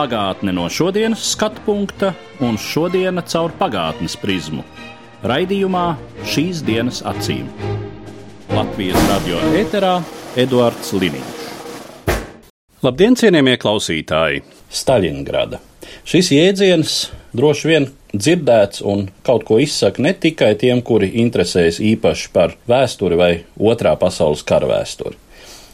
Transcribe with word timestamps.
Pagātne 0.00 0.54
no 0.56 0.62
šodienas 0.72 1.20
skatu 1.34 1.60
punkta 1.66 2.14
un 2.40 2.54
šodienas 2.56 3.26
caur 3.34 3.52
pagātnes 3.58 4.14
prizmu. 4.16 4.62
Raidījumā 5.28 5.82
šīs 6.24 6.62
dienas 6.64 7.02
acīm. 7.04 7.50
Latvijas 8.48 8.96
radio 9.10 9.42
eterā 9.60 9.98
Eduards 10.40 10.94
Liniņš. 10.96 11.44
Labdien, 12.80 13.18
cienījamie 13.20 13.58
klausītāji! 13.60 14.40
Staļingrada. 14.72 15.60
Šis 16.08 16.32
jēdziens 16.32 16.96
droši 17.36 17.68
vien 17.68 17.92
dzirdēts 18.14 18.80
un 18.80 19.10
kaut 19.26 19.44
ko 19.50 19.60
izsaka 19.60 20.00
ne 20.00 20.14
tikai 20.16 20.54
tiem, 20.64 20.80
kuri 20.80 21.12
interesējas 21.26 21.82
īpaši 21.92 22.32
par 22.32 22.56
vēsturi 22.72 23.20
vai 23.20 23.34
otrā 23.60 23.98
pasaules 24.00 24.48
kara 24.48 24.72
vēsturi. 24.78 25.20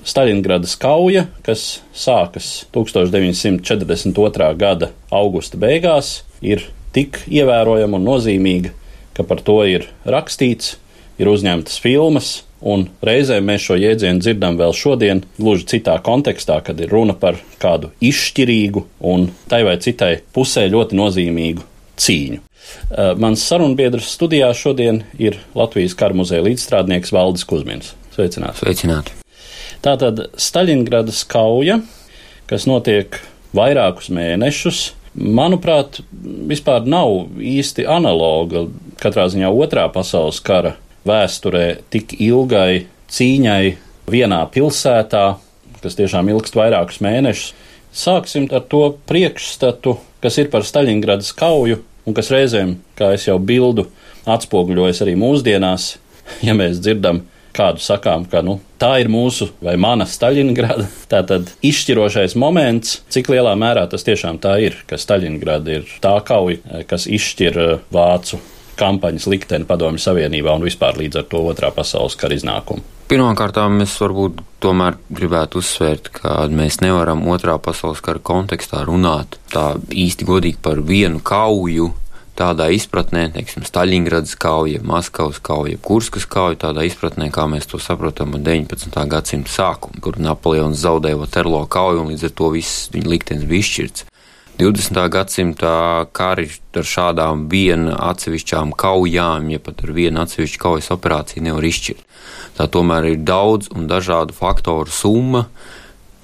Staļingradas 0.06 0.76
kauja, 0.78 1.26
kas 1.42 1.80
sākas 1.96 2.66
1942. 2.74 4.50
gada 4.58 4.92
augusta 5.10 5.58
beigās, 5.58 6.20
ir 6.38 6.68
tik 6.94 7.24
ievērojama 7.26 7.98
un 7.98 8.06
nozīmīga, 8.06 8.70
ka 9.16 9.26
par 9.26 9.42
to 9.42 9.58
ir 9.66 9.88
rakstīts, 10.06 10.76
ir 11.18 11.30
uzņemtas 11.32 11.80
filmas, 11.82 12.30
un 12.62 12.86
reizēm 13.04 13.50
mēs 13.50 13.66
šo 13.66 13.80
jēdzienu 13.80 14.22
dzirdam 14.22 14.60
vēl 14.60 14.74
šodien, 14.76 15.24
gluži 15.40 15.66
citā 15.74 15.98
kontekstā, 16.04 16.60
kad 16.64 16.80
ir 16.80 16.92
runa 16.92 17.16
par 17.18 17.40
kādu 17.62 17.90
izšķirīgu 18.04 18.86
un 19.10 19.30
tai 19.50 19.64
vai 19.66 19.76
citai 19.82 20.20
pusē 20.36 20.68
ļoti 20.70 21.02
nozīmīgu 21.02 21.66
cīņu. 21.98 22.42
Uh, 22.86 23.12
Mans 23.18 23.42
sarunbiedrs 23.46 24.14
studijā 24.14 24.50
šodien 24.54 25.04
ir 25.18 25.38
Latvijas 25.58 25.98
kara 25.98 26.14
muzeja 26.18 26.46
līdzstrādnieks 26.46 27.14
Valdis 27.14 27.46
Kusmins. 27.48 27.94
Sveicināts! 28.16 28.62
Sveicināti! 28.64 29.25
Tātad 29.84 30.26
Staļingradas 30.40 31.24
kauja, 31.30 31.80
kas 32.50 32.66
notiek 32.68 33.18
vairākus 33.56 34.10
mēnešus, 34.14 34.82
manuprāt, 35.16 36.00
vispār 36.50 36.86
nav 36.88 37.40
īsti 37.40 37.86
analoga 37.88 38.66
katrā 39.00 39.26
ziņā 39.32 39.50
otrā 39.52 39.86
pasaules 39.92 40.40
kara 40.44 40.76
vēsturē 41.06 41.66
tik 41.92 42.16
ilgai 42.20 42.86
cīņai 43.12 43.76
vienā 44.10 44.42
pilsētā, 44.52 45.26
kas 45.82 45.98
tiešām 45.98 46.30
ilgst 46.32 46.58
vairākus 46.58 47.00
mēnešus. 47.04 47.52
Sāksim 47.96 48.48
ar 48.52 48.64
to 48.68 48.90
priekšstatu, 49.08 49.96
kas 50.20 50.36
ir 50.42 50.50
par 50.52 50.66
Staļingradas 50.68 51.32
kauju, 51.36 51.80
un 52.06 52.16
kas 52.16 52.28
reizēm, 52.34 52.76
kā 52.98 53.14
jau 53.16 53.38
bildu, 53.40 53.86
atspoguļojas 54.28 55.00
arī 55.04 55.16
mūsdienās, 55.18 55.94
ja 56.46 56.56
mēs 56.58 56.82
dzirdam 56.82 57.22
kādu 57.56 57.82
sakām, 57.82 58.26
ka 58.30 58.42
nu, 58.44 58.58
tā 58.80 58.96
ir 59.02 59.10
mūsu 59.12 59.50
vai 59.64 59.76
mana 59.80 60.06
Staļingrada. 60.08 60.88
Tātad 61.12 61.52
izšķirošais 61.66 62.36
moments, 62.38 63.00
cik 63.12 63.32
lielā 63.32 63.54
mērā 63.58 63.86
tas 63.90 64.06
tiešām 64.06 64.40
tā 64.42 64.58
ir, 64.66 64.78
ka 64.88 65.00
Staļingrada 65.00 65.80
ir 65.80 65.96
tā 66.04 66.18
kauja, 66.26 66.84
kas 66.90 67.08
izšķir 67.08 67.62
eh, 67.62 67.72
vācu 67.94 68.42
kampaņas 68.76 69.28
likteni 69.32 69.64
Padomju 69.68 70.02
Savienībā 70.02 70.52
un 70.56 70.66
vispār 70.66 70.98
līdz 71.00 71.22
ar 71.22 71.30
to 71.30 71.40
otrā 71.48 71.72
pasaules 71.74 72.16
kara 72.20 72.36
iznākumu. 72.36 72.84
Pirmkārt, 73.06 73.58
mēs 73.70 73.92
varbūt 74.02 74.40
tomēr 74.62 74.96
gribētu 75.14 75.60
uzsvērt, 75.62 76.10
ka 76.16 76.40
mēs 76.50 76.80
nevaram 76.82 77.22
otrā 77.30 77.54
pasaules 77.62 78.02
kara 78.02 78.18
kontekstā 78.18 78.82
runāt 78.88 79.38
tā 79.52 79.76
īsti 79.94 80.26
godīgi 80.26 80.58
par 80.62 80.82
vienu 80.82 81.22
kauju, 81.22 81.92
tādā 82.36 82.68
izpratnē, 82.74 83.26
teiksim, 83.34 83.64
Staļingradas 83.66 84.36
kauja, 84.40 84.82
Maskavas 84.86 85.40
kauja, 85.44 85.78
Kurskas 85.82 86.26
kauja, 86.30 86.58
tādā 86.66 86.84
izpratnē, 86.86 87.30
kā 87.34 87.46
mēs 87.50 87.68
to 87.70 87.80
saprotam 87.82 88.36
ar 88.36 88.44
19. 88.44 88.98
gadsimta 89.12 89.52
sākumu, 89.52 90.02
kur 90.04 90.20
Napoleons 90.22 90.82
zaudēja 90.82 91.18
Waterloo 91.20 91.64
kauju 91.70 92.04
un 92.04 92.12
līdz 92.12 92.28
ar 92.28 92.36
to 92.36 92.52
viss 92.54 92.90
viņa 92.94 93.12
liktenis 93.14 93.48
bija 93.48 93.64
izšķirts. 93.64 94.06
20. 94.56 95.02
gadsimta 95.12 95.70
kari 96.16 96.46
ar 96.76 96.86
šādām 96.88 97.44
viena 97.52 97.98
atsevišķām 98.08 98.72
kaujām, 98.80 99.50
ja 99.52 99.60
pat 99.60 99.82
ar 99.84 99.92
vienu 99.96 100.22
atsevišķu 100.22 100.60
kaujas 100.62 100.88
operāciju 100.94 101.44
nevar 101.44 101.64
izšķirt. 101.68 102.00
Tā 102.56 102.64
tomēr 102.72 103.10
ir 103.10 103.18
daudz 103.20 103.68
un 103.76 103.84
dažādu 103.90 104.32
faktoru 104.36 104.88
summa, 104.88 105.44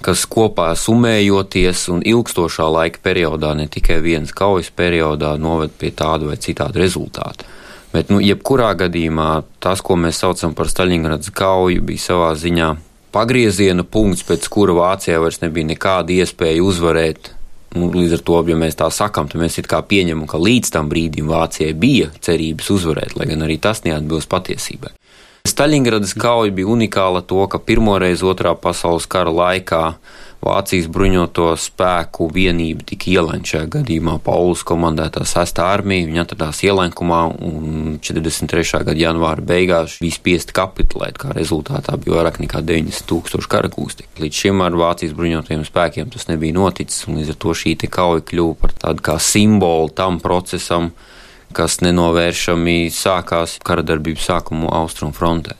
kas 0.03 0.25
kopā 0.29 0.69
summējoties 0.77 1.87
un 1.93 2.03
ilgstošā 2.05 2.67
laika 2.75 3.01
periodā, 3.03 3.53
ne 3.57 3.67
tikai 3.71 4.01
vienas 4.03 4.33
kaujas 4.35 4.71
periodā, 4.75 5.35
noved 5.39 5.75
pie 5.79 5.93
tāda 5.95 6.29
vai 6.29 6.39
citāda 6.41 6.81
rezultāta. 6.81 7.47
Bet, 7.93 8.09
nu, 8.09 8.17
jebkurā 8.23 8.71
gadījumā 8.77 9.43
tas, 9.61 9.83
ko 9.85 9.95
mēs 10.01 10.23
saucam 10.23 10.55
par 10.57 10.69
Staļingradas 10.71 11.29
kauju, 11.35 11.83
bija 11.85 12.01
savā 12.01 12.31
ziņā 12.39 12.71
pagrieziena 13.13 13.85
punkts, 13.85 14.25
pēc 14.25 14.49
kura 14.49 14.73
Vācijai 14.79 15.21
vairs 15.21 15.43
nebija 15.43 15.69
nekāda 15.75 16.15
iespēja 16.15 16.63
uzvarēt. 16.65 17.29
Nu, 17.77 17.89
līdz 17.93 18.17
ar 18.17 18.23
to, 18.25 18.39
ja 18.49 18.57
mēs 18.57 18.77
tā 18.77 18.89
sakām, 18.93 19.29
tad 19.29 19.41
mēs 19.41 19.59
it 19.61 19.69
kā 19.69 19.79
pieņemam, 19.85 20.27
ka 20.29 20.41
līdz 20.41 20.73
tam 20.73 20.89
brīdim 20.89 21.29
Vācijai 21.29 21.73
bija 21.77 22.09
cerības 22.21 22.69
uzvarēt, 22.73 23.15
lai 23.17 23.29
gan 23.29 23.45
arī 23.45 23.59
tas 23.61 23.81
neatbilst 23.85 24.29
patiesībai. 24.29 24.93
Staļingradas 25.43 26.13
kauja 26.15 26.53
bija 26.55 26.69
unikāla 26.71 27.19
to, 27.27 27.41
ka 27.51 27.59
pirmoreiz 27.59 28.21
otrā 28.23 28.53
pasaules 28.55 29.03
kara 29.11 29.31
laikā 29.35 29.81
Vācijas 30.43 30.85
bruņoto 30.91 31.49
spēku 31.59 32.29
vienība 32.31 32.85
tika 32.87 33.09
ielaņķa 33.11 33.49
šajā 33.51 33.67
gadījumā 33.73 34.13
Paulus 34.23 34.63
komandētā 34.67 35.25
6. 35.27 35.59
armija. 35.63 36.07
Viņa 36.07 36.23
atradās 36.23 36.63
ielenkumā 36.63 37.19
un 37.43 37.97
43. 37.99 38.85
gada 38.87 38.95
janvāra 39.01 39.43
beigās 39.43 39.97
bija 40.03 40.15
spiest 40.15 40.55
kapitulēt, 40.55 41.19
kā 41.19 41.35
rezultātā 41.35 41.99
bija 41.99 42.21
vairāk 42.21 42.39
nekā 42.43 42.63
90 42.63 43.07
tūkstoši 43.11 43.51
karakūsti. 43.51 44.07
Līdz 44.23 44.43
šim 44.45 44.63
ar 44.63 44.79
Vācijas 44.79 45.15
bruņotajiem 45.19 45.67
spēkiem 45.67 46.15
tas 46.15 46.31
nebija 46.31 46.55
noticis, 46.55 47.03
un 47.07 47.19
līdz 47.19 47.35
ar 47.35 47.41
to 47.43 47.57
šī 47.63 47.75
kauja 47.91 48.23
kļuva 48.31 48.61
par 48.63 48.79
tādu 48.87 49.03
kā 49.11 49.19
simbolu 49.19 49.91
tam 49.91 50.23
procesam, 50.23 50.93
kas 51.55 51.79
nenovēršami 51.85 52.77
sākās 52.93 53.57
kara 53.65 53.85
darbības 53.85 54.29
sākumu 54.29 54.71
austrumu 54.73 55.15
frontē. 55.17 55.57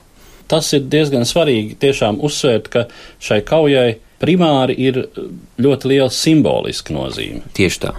Tas 0.50 0.68
ir 0.76 0.84
diezgan 0.92 1.24
svarīgi 1.26 1.78
tiešām 1.80 2.20
uzsvērt, 2.24 2.68
ka 2.72 2.86
šai 3.22 3.40
kaujai 3.46 3.94
primāri 4.20 4.76
ir 4.86 5.00
ļoti 5.60 5.90
liela 5.90 6.10
simboliska 6.12 6.94
nozīme. 6.94 7.44
Tieši 7.56 7.80
tā. 7.86 7.94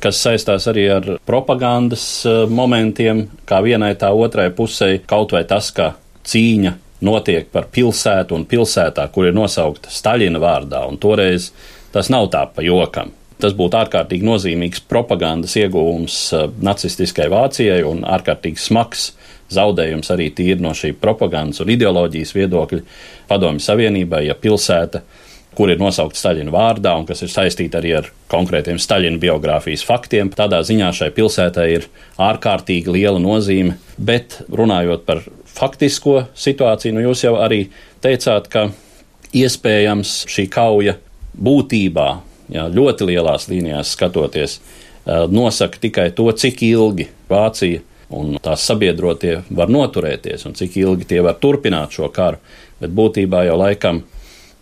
Kas 0.00 0.20
saistās 0.22 0.68
arī 0.70 0.86
ar 0.92 1.08
propagandas 1.26 2.04
eh, 2.28 2.44
momentiem, 2.46 3.26
kā 3.48 3.58
vienai 3.64 3.92
tā 3.98 4.12
otrai 4.14 4.48
pusē, 4.54 4.94
kaut 5.10 5.34
vai 5.34 5.42
tas, 5.48 5.72
ka 5.74 5.92
cīņa 6.30 6.76
notiek 7.04 7.48
par 7.52 7.68
pilsētu 7.72 8.36
un 8.36 8.46
pilsētā, 8.48 9.06
kur 9.12 9.28
ir 9.28 9.36
nosaukta 9.36 9.92
Staļina 9.92 10.40
vārdā, 10.40 10.84
un 10.88 11.00
toreiz 11.00 11.50
tas 11.94 12.10
nav 12.12 12.30
tā 12.32 12.44
pa 12.54 12.64
jokam. 12.64 13.10
Tas 13.40 13.54
būtu 13.56 13.78
ārkārtīgi 13.80 14.26
nozīmīgs 14.26 14.84
propagandas 14.90 15.56
ieguvums 15.60 16.18
eh, 16.36 16.46
nacistiskai 16.60 17.30
Vācijai 17.32 17.80
un 17.88 18.04
ārkārtīgi 18.04 18.60
smags 18.60 19.10
zaudējums 19.50 20.12
arī 20.14 20.28
tīri 20.34 20.62
no 20.62 20.74
šī 20.76 20.92
propagandas 21.00 21.62
un 21.62 21.72
ideoloģijas 21.74 22.34
viedokļa 22.36 22.84
Padomju 23.30 23.64
Savienībai, 23.64 24.24
ja 24.28 24.36
pilsēta, 24.38 25.02
kur 25.58 25.72
ir 25.72 25.80
nosaukta 25.82 26.18
Staļina 26.18 26.52
vārdā 26.54 26.94
un 26.98 27.06
kas 27.08 27.24
ir 27.26 27.32
saistīta 27.32 27.80
arī 27.80 27.96
ar 27.98 28.10
konkrētiem 28.30 28.78
Staļina 28.80 29.18
biogrāfijas 29.22 29.84
faktiem, 29.86 30.30
tādā 30.34 30.62
ziņā 30.66 30.92
šai 31.00 31.10
pilsētai 31.16 31.66
ir 31.74 31.88
ārkārtīgi 32.22 32.94
liela 32.94 33.18
nozīme. 33.22 33.76
Bet 33.98 34.38
runājot 34.46 35.04
par 35.08 35.24
faktisko 35.50 36.24
situāciju, 36.38 36.94
nu 36.96 37.08
jūs 37.08 37.26
jau 37.26 37.34
arī 37.42 37.64
teicāt, 38.04 38.46
ka 38.52 38.68
iespējams 39.36 40.20
šī 40.30 40.46
kauja 40.50 40.96
būtībā 41.34 42.08
jā, 42.52 42.66
ļoti 42.70 43.08
lielās 43.12 43.48
līnijās 43.50 43.94
skatoties, 43.96 44.58
nosaka 45.06 45.80
tikai 45.80 46.10
to, 46.14 46.28
cik 46.32 46.62
ilgi 46.66 47.08
Vācija 47.30 47.80
un 48.10 48.36
tās 48.42 48.64
sabiedrotie 48.66 49.40
var 49.54 49.70
noturēties 49.70 50.44
un 50.48 50.56
cik 50.58 50.76
ilgi 50.82 51.08
tie 51.12 51.20
var 51.24 51.38
turpināt 51.40 51.94
šo 51.94 52.10
karu. 52.12 52.40
Bet 52.80 52.92
būtībā 52.96 53.44
jau 53.46 53.56
laikam, 53.60 54.02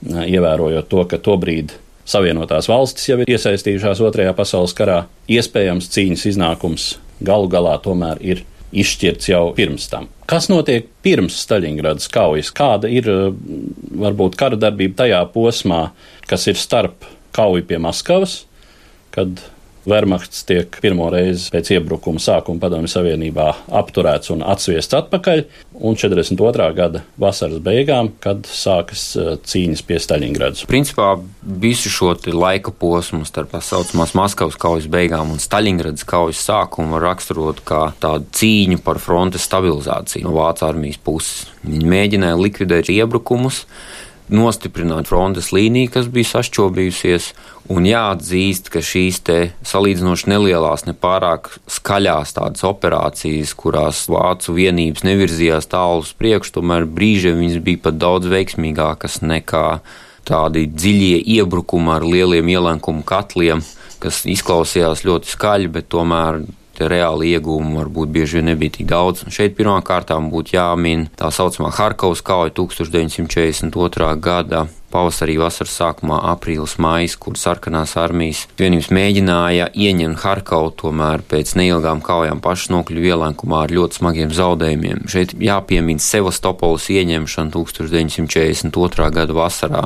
ievērojot 0.05 0.88
to, 0.90 1.05
ka 1.11 1.20
tobrīd 1.23 1.76
Savienotās 2.08 2.70
valstis 2.70 3.11
jau 3.11 3.19
ir 3.20 3.29
iesaistījušās 3.29 4.00
Otrajā 4.00 4.32
pasaules 4.37 4.73
karā, 4.76 5.02
iespējams 5.29 5.90
cīņas 5.93 6.23
iznākums 6.31 6.87
galu 7.20 7.50
galā 7.52 7.75
tomēr 7.85 8.23
ir 8.25 8.40
izšķirts 8.73 9.29
jau 9.29 9.43
pirms 9.56 9.90
tam. 9.93 10.06
Kas 10.29 10.49
notiek 10.49 10.88
pirms 11.05 11.37
Staļingradas 11.44 12.08
kaujas? 12.12 12.49
Kāda 12.52 12.88
ir 12.88 13.08
varbūt 13.08 14.38
kara 14.40 14.56
darbība 14.61 15.02
tajā 15.02 15.20
posmā, 15.35 15.82
kas 16.29 16.46
ir 16.49 16.56
starp 16.61 17.05
kauju 17.38 17.64
pie 17.70 17.79
Maskavas, 17.82 18.43
kad 19.14 19.40
Wehrmachts 19.88 20.43
tiek 20.44 20.75
pirmo 20.82 21.06
reizi 21.12 21.49
pēc 21.52 21.70
iebrukuma 21.76 22.20
sākuma 22.20 22.61
Padomju 22.61 22.90
Savienībā 22.93 23.46
apturēts 23.81 24.32
un 24.35 24.43
atsviests 24.44 24.96
atpakaļ, 24.99 25.44
un 25.88 25.96
42. 25.96 26.67
gada 26.76 27.02
vasaras 27.20 27.62
beigām, 27.64 28.11
kad 28.20 28.44
sākas 28.50 29.05
eh, 29.17 29.31
cīņas 29.49 29.85
pie 29.88 30.00
Staļingradas. 30.02 30.67
Principā 30.69 31.14
visu 31.40 31.93
šo 31.93 32.12
laika 32.35 32.73
posmu 32.75 33.25
starp 33.29 33.55
tā 33.55 33.62
saucamās 33.64 34.12
Maskavas 34.19 34.58
kaujas 34.61 34.90
beigām 34.93 35.32
un 35.32 35.40
Staļingradas 35.43 36.05
kaujas 36.08 36.43
sākumu 36.44 37.00
raksturot 37.02 37.62
kā 37.69 37.87
tādu 38.02 38.29
cīņu 38.40 38.82
par 38.85 39.00
frontes 39.02 39.46
stabilizāciju 39.49 40.26
no 40.26 40.37
Vācijas 40.37 40.69
armijas 40.69 41.00
puses. 41.00 41.46
Viņi 41.64 41.88
mēģināja 41.88 42.37
likvidēt 42.40 42.93
iebrukumus, 42.93 43.64
nostiprināt 44.34 45.08
frontes 45.08 45.50
līniju, 45.54 45.90
kas 45.94 46.08
bija 46.12 46.28
sašķobījusies, 46.32 47.30
un 47.72 47.86
jāatzīst, 47.88 48.70
ka 48.72 48.82
šīs 48.84 49.20
salīdzinoši 49.69 50.30
nelielās, 50.32 50.86
nepārāk 50.88 51.50
skaļās 51.70 52.34
tādas 52.36 52.64
operācijas, 52.69 53.54
kurās 53.58 54.04
vācu 54.10 54.56
vienības 54.56 55.04
nevirzījās 55.08 55.70
tālu 55.72 56.04
uz 56.04 56.12
priekšu, 56.19 56.58
tomēr 56.58 56.88
brīžiem 56.88 57.40
viņas 57.40 57.64
bija 57.64 57.84
pat 57.88 57.98
daudz 58.00 58.30
veiksmīgākas 58.32 59.20
nekā 59.25 59.66
tādi 60.28 60.66
dziļie 60.69 61.22
iebrukumi 61.38 61.94
ar 61.96 62.04
lieliem 62.04 62.48
ielenkumu 62.52 63.04
katliem, 63.08 63.64
kas 64.02 64.22
izklausījās 64.28 65.04
ļoti 65.08 65.32
skaļi, 65.32 65.72
bet 65.78 65.88
tomēr 65.92 66.42
tie 66.78 66.88
reāli 66.90 67.34
iegūmi 67.34 67.76
varbūt 67.80 68.14
bieži 68.14 68.38
vien 68.38 68.52
nebija 68.52 68.78
tik 68.78 68.88
daudz. 68.90 69.26
Un 69.26 69.34
šeit 69.34 69.58
pirmām 69.58 69.82
kārtām 69.86 70.30
būtu 70.32 70.56
jāmin 70.56 71.08
tā 71.19 71.32
saucamā 71.34 71.75
Harkovas 71.75 72.22
kauja 72.25 72.54
1942. 72.54 74.14
gada 74.22 74.69
pavasarī, 74.92 75.36
vasaras 75.40 75.75
sākumā, 75.76 76.19
aprīlis, 76.32 76.78
maijs, 76.80 77.16
kur 77.20 77.36
sarkanās 77.38 77.94
armijas 78.00 78.46
vienības 78.58 78.90
mēģināja 78.94 79.69
ieņemt 79.76 80.22
Harkovu, 80.22 80.72
tomēr 80.82 81.25
pēc 81.28 81.54
neilgām 81.60 82.00
kaujām 82.04 82.40
pašas 82.44 82.72
nokļuva 82.72 83.12
ielenkumā 83.12 83.64
ar 83.66 83.75
ļoti 83.78 84.00
smagiem 84.00 84.34
zaudējumiem. 84.38 85.04
Šeit 85.12 85.36
jāpiemina 85.36 86.02
Sevastopolis 86.02 86.88
ieņemšana 86.94 87.52
1942. 87.54 89.10
gada 89.19 89.36
vasarā. 89.36 89.84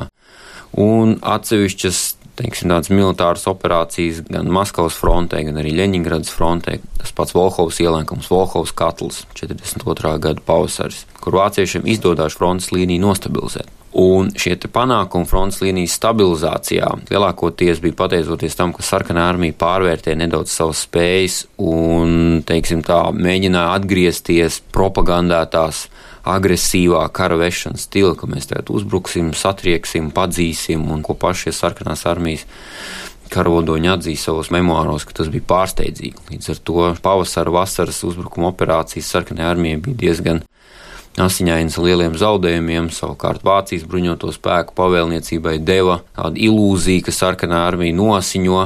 Un 0.73 1.19
atsevišķas 1.21 1.97
teiksim, 2.39 2.71
tādas 2.71 2.91
militāras 2.93 3.45
operācijas 3.49 4.23
gan 4.27 4.49
Maskavas 4.53 4.97
frontē, 4.99 5.43
gan 5.47 5.59
arī 5.61 5.75
Ļeņingradas 5.77 6.33
frontē. 6.33 6.79
Tas 6.99 7.13
pats 7.15 7.35
Volhovs 7.37 7.81
ielenkums, 7.83 8.29
Volhovs 8.33 8.73
katls 8.75 9.23
42. 9.37 10.15
gada 10.23 10.43
pavasaris, 10.45 11.03
kur 11.23 11.39
vāciešiem 11.39 11.87
izdodas 11.89 12.35
frontes 12.37 12.73
līniju 12.75 13.05
nostabilizēt. 13.07 13.71
Un 13.93 14.31
šie 14.33 14.55
panākumi 14.73 15.27
frontes 15.29 15.59
līnijas 15.61 15.93
stabilizācijā 15.99 16.87
lielākoties 17.11 17.81
bija 17.83 17.99
pateicoties 17.99 18.57
tam, 18.57 18.71
ka 18.73 18.81
sarkanā 18.81 19.27
armija 19.29 19.53
pārvērtēja 19.61 20.17
nedaudz 20.17 20.49
savas 20.49 20.81
spējas 20.87 21.43
un, 21.61 22.41
teiksim 22.47 22.81
tā, 22.85 22.97
mēģināja 23.13 23.75
atgriezties 23.77 24.63
propagandētās 24.73 25.85
agresīvā 26.25 27.03
kara 27.13 27.37
vešanas 27.37 27.85
stila, 27.85 28.15
ka 28.17 28.29
mēs 28.31 28.49
tagad 28.49 28.71
uzbruksim, 28.73 29.29
satrieksim, 29.37 30.09
padzīsim 30.15 30.87
un 30.89 31.03
ko 31.05 31.13
pašie 31.19 31.53
sarkanās 31.53 32.07
armijas 32.09 32.47
karodoņi 33.33 33.91
atzīst 33.93 34.29
savos 34.29 34.49
memoāros, 34.53 35.05
ka 35.05 35.13
tas 35.19 35.29
bija 35.33 35.45
pārsteidzīgi. 35.49 36.31
Līdz 36.31 36.49
ar 36.53 36.63
to 36.65 36.89
pavasara, 37.05 37.53
vasaras 37.53 38.01
uzbrukuma 38.07 38.49
operācijas 38.49 39.13
sarkanajai 39.13 39.53
armijai 39.53 39.83
bija 39.85 40.01
diezgan 40.05 40.41
asiņainas 41.21 41.77
lieliem 41.77 42.15
zaudējumiem. 42.17 42.87
Savukārt 42.93 43.43
Vācijas 43.45 43.83
bruņoto 43.89 44.31
spēku 44.33 44.75
pavēlniecībai 44.77 45.59
deva 45.61 45.99
tādu 46.15 46.41
ilūziju, 46.49 47.05
ka 47.05 47.15
sarkanā 47.15 47.65
armija 47.67 47.97
nosiņo 47.97 48.63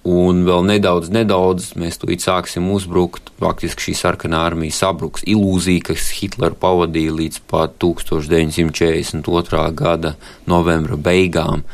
Un 0.00 0.46
vēl 0.48 0.64
nedaudz, 0.64 1.10
nedaudz 1.12 1.74
mēs 1.76 1.98
to 2.00 2.08
sāksim 2.08 2.70
uzbrukt. 2.72 3.28
Faktiski 3.40 3.90
šī 3.90 3.94
sarkanā 3.98 4.46
armija 4.48 4.72
sabruks. 4.72 5.26
Ilūzija, 5.28 5.90
kas 5.92 6.08
Hitleru 6.16 6.56
pavadīja 6.56 7.12
līdz 7.12 7.42
pat 7.50 7.76
1942. 7.84 9.74
gada 9.76 10.14
novembra 10.48 10.96
beigām, 10.96 11.66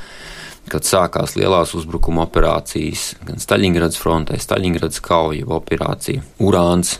kad 0.66 0.82
sākās 0.82 1.36
lielās 1.38 1.76
uzbrukuma 1.78 2.26
operācijas 2.26 3.12
gan 3.22 3.38
Staļingradas 3.38 4.02
frontē, 4.02 4.40
Staļingradas 4.42 4.98
kauja 5.06 5.46
operācija 5.46 6.26
Urāns 6.42 6.98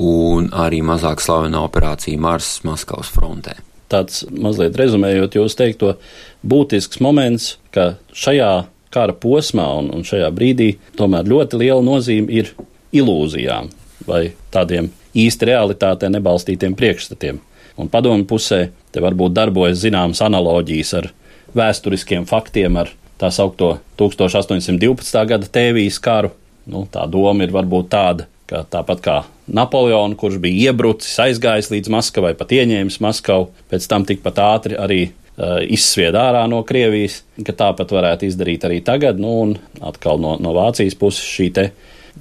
un 0.00 0.50
arī 0.52 0.80
mazāk 0.84 1.22
slavenā 1.22 1.62
operācija 1.66 2.20
Mars 2.20 2.58
Maskavas 2.66 3.10
frontē. 3.14 3.56
Tāds 3.92 4.24
mazliet 4.30 4.76
rezumējot 4.80 5.36
jūs 5.38 5.56
teikto, 5.58 5.94
būtisks 6.42 7.02
moments, 7.04 7.54
ka 7.74 7.94
šajā 8.16 8.66
kara 8.94 9.14
posmā 9.18 9.66
un, 9.78 9.90
un 9.94 10.06
šajā 10.06 10.30
brīdī 10.34 10.74
tomēr 10.98 11.26
ļoti 11.30 11.60
liela 11.60 11.82
nozīme 11.84 12.32
ir 12.32 12.52
ilūzijām 12.94 13.70
vai 14.06 14.28
tādiem 14.54 14.90
īsti 15.14 15.50
realitātē 15.50 16.10
nebalstītiem 16.10 16.74
priekšstatiem. 16.78 17.40
Un 17.78 17.90
padomu 17.90 18.26
pusē 18.30 18.68
te 18.94 19.02
varbūt 19.02 19.34
darbojas 19.34 19.80
zināmas 19.82 20.22
analoģijas 20.22 20.92
ar 21.00 21.10
vēsturiskiem 21.58 22.26
faktiem, 22.30 22.78
ar 22.78 22.92
tā 23.18 23.30
saucamo 23.34 23.80
1812. 23.98 25.26
gada 25.30 25.50
tēvijas 25.50 26.00
karu. 26.02 26.30
Nu, 26.70 26.86
tā 26.90 27.04
doma 27.10 27.44
ir 27.44 27.52
varbūt 27.54 27.90
tāda, 27.92 28.28
ka 28.48 28.62
tāpat 28.70 29.02
kā 29.04 29.16
Napoleona, 29.46 30.16
kurš 30.16 30.38
bija 30.40 30.70
iebrucis, 30.70 31.18
aizgājis 31.20 31.68
līdz 31.72 31.92
Maskavai, 31.92 32.32
pat 32.38 32.54
ieņēmis 32.56 33.00
Maskavu, 33.04 33.50
pēc 33.68 33.90
tam 33.90 34.06
tikpat 34.08 34.40
ātri 34.40 34.78
arī 34.80 35.02
Eh, 35.34 35.64
izsvied 35.74 36.14
ārā 36.14 36.44
no 36.46 36.60
Krievijas, 36.62 37.24
ka 37.42 37.50
tāpat 37.58 37.90
varētu 37.90 38.28
izdarīt 38.28 38.62
arī 38.68 38.78
tagad. 38.86 39.18
Nu, 39.18 39.32
un 39.42 39.56
atkal 39.82 40.20
no, 40.22 40.36
no 40.38 40.52
Vācijas 40.54 40.94
puses 40.94 41.26
šī 41.26 41.48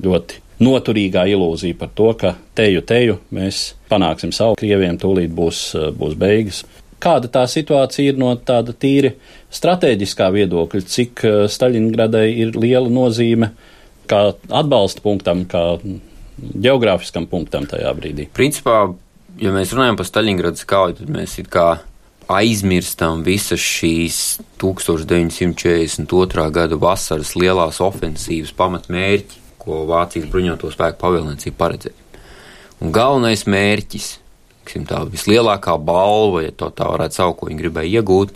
ļoti 0.01 0.39
noturīgā 0.65 1.27
ilūzija 1.29 1.77
par 1.77 1.91
to, 1.93 2.07
ka 2.17 2.31
teju, 2.57 2.81
teju 2.81 3.19
mēs 3.29 3.75
panāksim 3.91 4.33
savu, 4.33 4.57
Krieviem 4.57 4.97
tūlīt 4.97 5.29
būs, 5.29 5.59
eh, 5.77 5.91
būs 5.93 6.17
beigas. 6.17 6.63
Kāda 7.03 7.29
tā 7.29 7.43
situācija 7.45 8.15
ir 8.15 8.17
no 8.17 8.31
tāda 8.33 8.73
tīri 8.73 9.13
strateģiskā 9.53 10.31
viedokļa, 10.33 10.81
cik 10.95 11.23
eh, 11.29 11.37
Staļingradai 11.53 12.25
ir 12.33 12.57
liela 12.57 12.89
nozīme 12.89 13.51
kā 14.09 14.23
atbalsta 14.49 15.05
punktam, 15.05 15.45
kā 15.45 15.77
geogrāfiskam 16.37 17.27
punktam 17.29 17.67
tajā 17.69 17.91
brīdī? 17.97 18.27
Principā, 18.33 18.85
ja 19.41 19.53
mēs 19.55 19.73
runājam 19.75 19.99
par 19.99 20.09
Staļingradas 20.09 20.67
kauju, 20.69 20.99
tad 21.01 21.11
mēs 21.13 21.37
it 21.41 21.49
kā 21.53 21.67
aizmirstam 22.31 23.23
visas 23.25 23.59
šīs 23.61 24.19
1942. 24.61 26.49
gada 26.55 26.79
vasaras 26.79 27.33
lielās 27.35 27.81
ofensīvas 27.83 28.53
pamatmērķi, 28.57 29.41
ko 29.63 29.83
Vācijas 29.87 30.29
bruņoto 30.31 30.71
spēku 30.73 30.99
pavēlniecība 31.03 31.59
paredzēja. 31.59 31.99
Un 32.83 32.91
galvenais 32.95 33.45
mērķis, 33.47 34.09
tā 34.89 35.03
vislielākā 35.11 35.77
balva, 35.79 36.43
ja 36.43 36.51
to 36.55 36.67
tā 36.75 36.87
varētu 36.89 37.19
saukt, 37.19 37.39
ko 37.39 37.47
viņi 37.47 37.61
gribēja 37.61 38.01
iegūt, 38.01 38.33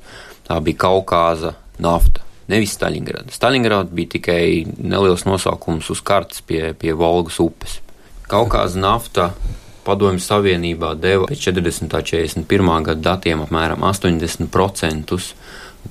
tā 0.48 0.60
bija 0.64 0.84
Kaukāza 0.86 1.56
nafta. 1.84 2.24
Nevis 2.48 2.78
Staļingrada. 2.78 3.34
Staļingrada 3.36 3.92
bija 3.92 4.14
tikai 4.16 4.64
neliels 4.80 5.26
nosaukums 5.28 5.90
uz 5.92 6.00
kartes 6.00 6.40
pie, 6.48 6.72
pie 6.80 6.96
Volgas 6.96 7.42
upes. 7.44 7.82
Kaukāza 8.28 8.76
nafta 8.76 9.30
Padomju 9.88 10.20
Savienībā 10.20 10.92
deva 11.00 11.30
pēc 11.30 11.46
40. 11.48 11.86
un 11.88 12.04
41. 12.44 12.72
gada 12.90 13.04
datiem 13.14 13.46
apmēram 13.46 13.86
80%. 13.88 15.16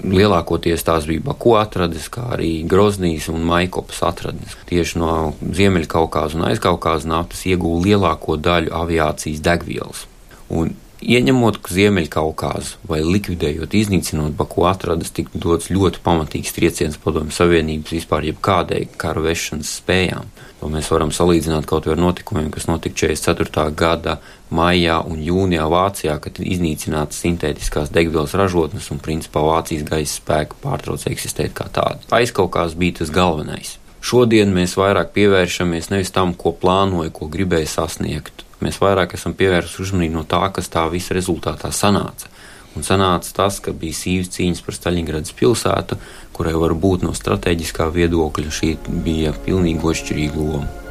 Lielākoties 0.05 0.85
tās 0.85 1.07
bija 1.09 1.23
Baku 1.25 1.55
atrades, 1.57 2.11
kā 2.13 2.27
arī 2.37 2.51
Groznijas 2.69 3.31
un 3.33 3.47
Maikopas 3.49 4.03
atrades. 4.05 4.59
Tieši 4.69 5.01
no 5.01 5.13
Ziemeļkaukāza 5.41 6.37
un 6.37 6.45
Aizkaukāza 6.51 7.09
naftas 7.09 7.47
iegūta 7.49 7.87
lielāko 7.87 8.37
daļu 8.37 8.75
aviācijas 8.83 9.41
degvielas. 9.47 10.05
Un 10.53 10.75
Ieņemot 11.07 11.59
Ziemeļkaukāzu 11.73 12.83
vai 12.89 13.03
likvidējot, 13.05 13.73
iznīcinot 13.77 14.37
Baku 14.37 14.65
atradas, 14.69 15.13
tika 15.17 15.41
dots 15.41 15.69
ļoti 15.73 16.01
pamatīgs 16.05 16.53
trieciens 16.57 17.01
padomju 17.01 17.33
Savienības 17.37 17.97
vispār 17.97 18.29
jebkādai 18.29 18.83
kara 19.01 19.25
vešanas 19.25 19.73
spējām. 19.81 20.29
To 20.61 20.71
mēs 20.73 20.89
varam 20.89 21.11
salīdzināt 21.13 21.67
kaut 21.69 21.87
ar 21.91 21.99
notikumiem, 22.01 22.49
kas 22.55 22.65
notika 22.71 22.97
44. 23.05 23.67
gada 23.77 24.17
maijā 24.57 25.03
un 25.05 25.21
jūnijā 25.21 25.67
Vācijā, 25.69 26.17
kad 26.23 26.41
iznīcinātas 26.41 27.21
sintētiskās 27.25 27.93
degvielas 27.93 28.35
ražotnes 28.39 28.89
un 28.95 29.03
principā 29.05 29.43
Vācijas 29.45 29.85
gaisa 29.89 30.17
spēka 30.17 30.57
pārtrauca 30.63 31.13
eksistēt 31.13 31.53
kā 31.57 31.69
tāda. 31.69 32.01
Aizkaukās 32.17 32.77
bija 32.79 33.03
tas 33.03 33.13
galvenais. 33.13 33.77
Šodien 34.07 34.53
mēs 34.55 34.77
vairāk 34.79 35.13
pievēršamies 35.17 35.91
nevis 35.91 36.13
tam, 36.15 36.33
ko 36.39 36.55
plānoja, 36.57 37.13
ko 37.13 37.29
gribēja 37.29 37.69
sasniegt. 37.73 38.45
Mēs 38.63 38.79
vairāk 38.81 39.17
esam 39.19 39.35
pievērsuši 39.37 39.83
uzmanību 39.83 40.17
no 40.17 40.25
tā, 40.29 40.41
kas 40.55 40.71
tā 40.73 40.87
visa 40.93 41.17
rezultātā 41.17 41.73
sanāca. 41.75 42.31
Un 42.77 42.85
sanāca 42.85 43.33
tas, 43.41 43.61
ka 43.65 43.73
bija 43.73 43.97
sīvas 43.97 44.35
cīņas 44.37 44.65
par 44.67 44.77
Staļingradas 44.77 45.37
pilsētu, 45.39 45.97
kurai 46.37 46.57
var 46.61 46.77
būt 46.77 47.07
no 47.07 47.15
strateģiskā 47.17 47.89
viedokļa 47.95 48.59
šī 48.59 48.75
bija 49.07 49.33
pilnīgi 49.47 49.93
ošķirīga 49.93 50.43
loma. 50.43 50.86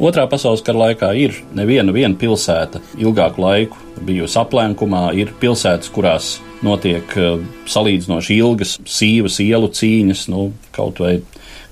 Otrā 0.00 0.22
pasaules 0.32 0.62
kara 0.64 0.86
laikā 0.86 1.10
ir 1.20 1.34
neviena 1.52 1.92
viena 1.92 2.16
pilsēta 2.16 2.80
ilgāku 2.96 3.42
laiku 3.44 3.80
bijusi 4.00 4.38
aplenkumā, 4.40 5.10
ir 5.12 5.34
pilsētas, 5.42 5.90
kurās 5.92 6.30
notiek 6.64 7.12
eh, 7.20 7.42
salīdzinoši 7.68 8.38
ilgas 8.40 8.78
sīvas 8.88 9.36
ielu 9.44 9.68
cīņas, 9.76 10.22
nu, 10.32 10.46
kaut 10.72 11.02
vai 11.04 11.18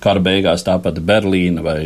kara 0.04 0.20
beigās 0.20 0.66
tāpat 0.66 1.00
Berlīna 1.08 1.64
vai 1.64 1.78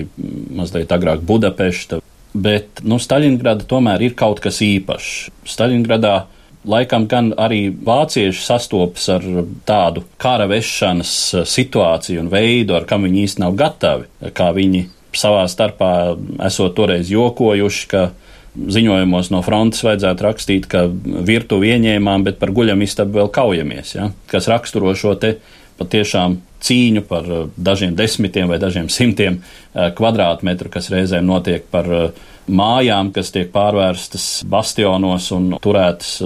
mazliet 0.50 0.90
agrāk 0.90 1.22
Budapešta. 1.28 2.00
Bet 2.34 2.82
nu, 2.82 2.98
Staļingrada 2.98 3.68
tomēr 3.68 4.02
ir 4.08 4.16
kaut 4.18 4.42
kas 4.42 4.58
īpašs. 4.66 5.28
Staļingradā 5.46 6.16
laikam 6.66 7.06
gan 7.10 7.30
arī 7.38 7.68
vācieši 7.70 8.42
sastopas 8.42 9.06
ar 9.14 9.28
tādu 9.68 10.02
kara 10.18 10.50
vešanas 10.50 11.14
eh, 11.38 11.46
situāciju 11.54 12.26
un 12.26 12.32
veidu, 12.34 12.74
ar 12.74 12.88
kam 12.90 13.06
viņi 13.06 13.22
īsti 13.28 13.44
nav 13.44 13.54
gatavi, 13.62 14.10
kā 14.34 14.50
viņi 14.58 14.82
savā 15.18 15.46
starpā 15.50 15.92
esot 16.48 16.76
toreiz 16.76 17.10
jokojuši, 17.12 17.88
ka 17.90 18.04
ziņojumos 18.52 19.30
no 19.32 19.40
frontes 19.44 19.84
vajadzētu 19.84 20.26
rakstīt, 20.26 20.68
ka 20.68 20.84
virtuvi 21.28 21.72
ieņēmām, 21.72 22.24
bet 22.26 22.38
par 22.40 22.52
guļamistabu 22.52 23.20
vēl 23.20 23.32
kaujamies, 23.32 23.94
ja? 23.96 24.10
kas 24.30 24.48
raksturo 24.52 24.92
šo 24.98 25.14
te 25.20 25.36
patiešām 25.80 26.36
cīņu 26.62 27.04
par 27.08 27.28
eh, 27.28 27.46
dažiem 27.56 27.96
desmitiem 27.98 28.50
vai 28.50 28.60
dažiem 28.62 28.90
simtiem 28.92 29.40
eh, 29.40 29.90
kvadrātmetru, 29.96 30.70
kas 30.72 30.90
reizēm 30.92 31.26
notiek 31.28 31.66
par 31.72 31.88
eh, 31.88 32.24
mājām, 32.52 33.12
kas 33.14 33.32
tiek 33.34 33.52
pārvērstas 33.54 34.42
bastionos 34.50 35.30
un 35.34 35.54
turētas 35.62 36.16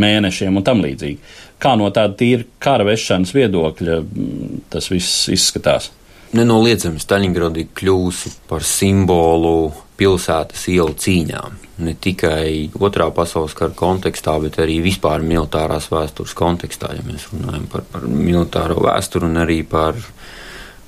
mēnešiem 0.00 0.60
un 0.60 0.66
tam 0.66 0.84
līdzīgi. 0.84 1.18
Kā 1.62 1.74
no 1.78 1.88
tāda 1.94 2.16
tīra 2.18 2.46
kara 2.62 2.86
vešanas 2.86 3.32
viedokļa 3.36 3.98
mm, 4.02 4.62
tas 4.72 4.90
viss 4.92 5.28
izskatās? 5.32 5.90
Nenoliedzami 6.32 6.96
Staļingradi 6.96 7.66
kļūsi 7.76 8.30
par 8.48 8.64
simbolu 8.64 9.72
pilsētas 10.00 10.62
ielu 10.72 10.94
cīņām. 10.96 11.58
Ne 11.84 11.92
tikai 12.00 12.70
otrā 12.80 13.10
pasaules 13.12 13.52
kara 13.58 13.74
kontekstā, 13.76 14.38
bet 14.40 14.56
arī 14.62 14.78
vispār 14.84 15.20
militārās 15.24 15.90
vēstures 15.92 16.32
kontekstā, 16.38 16.94
ja 16.96 17.04
mēs 17.04 17.26
runājam 17.34 17.66
par, 17.72 17.84
par 17.92 18.08
militāro 18.08 18.78
vēsturi 18.80 19.28
un 19.28 19.42
arī 19.42 19.58
par 19.68 20.00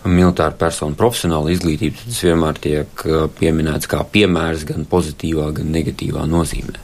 militāru 0.08 0.56
personu 0.60 0.96
profesionālu 0.96 1.52
izglītību, 1.52 2.00
tad 2.00 2.12
tas 2.14 2.24
vienmēr 2.24 2.64
tiek 2.64 3.04
uh, 3.04 3.28
pieminēts 3.36 3.88
kā 3.90 4.00
piemērs 4.16 4.64
gan 4.68 4.88
pozitīvā, 4.88 5.50
gan 5.60 5.70
negatīvā 5.76 6.24
nozīmē. 6.28 6.80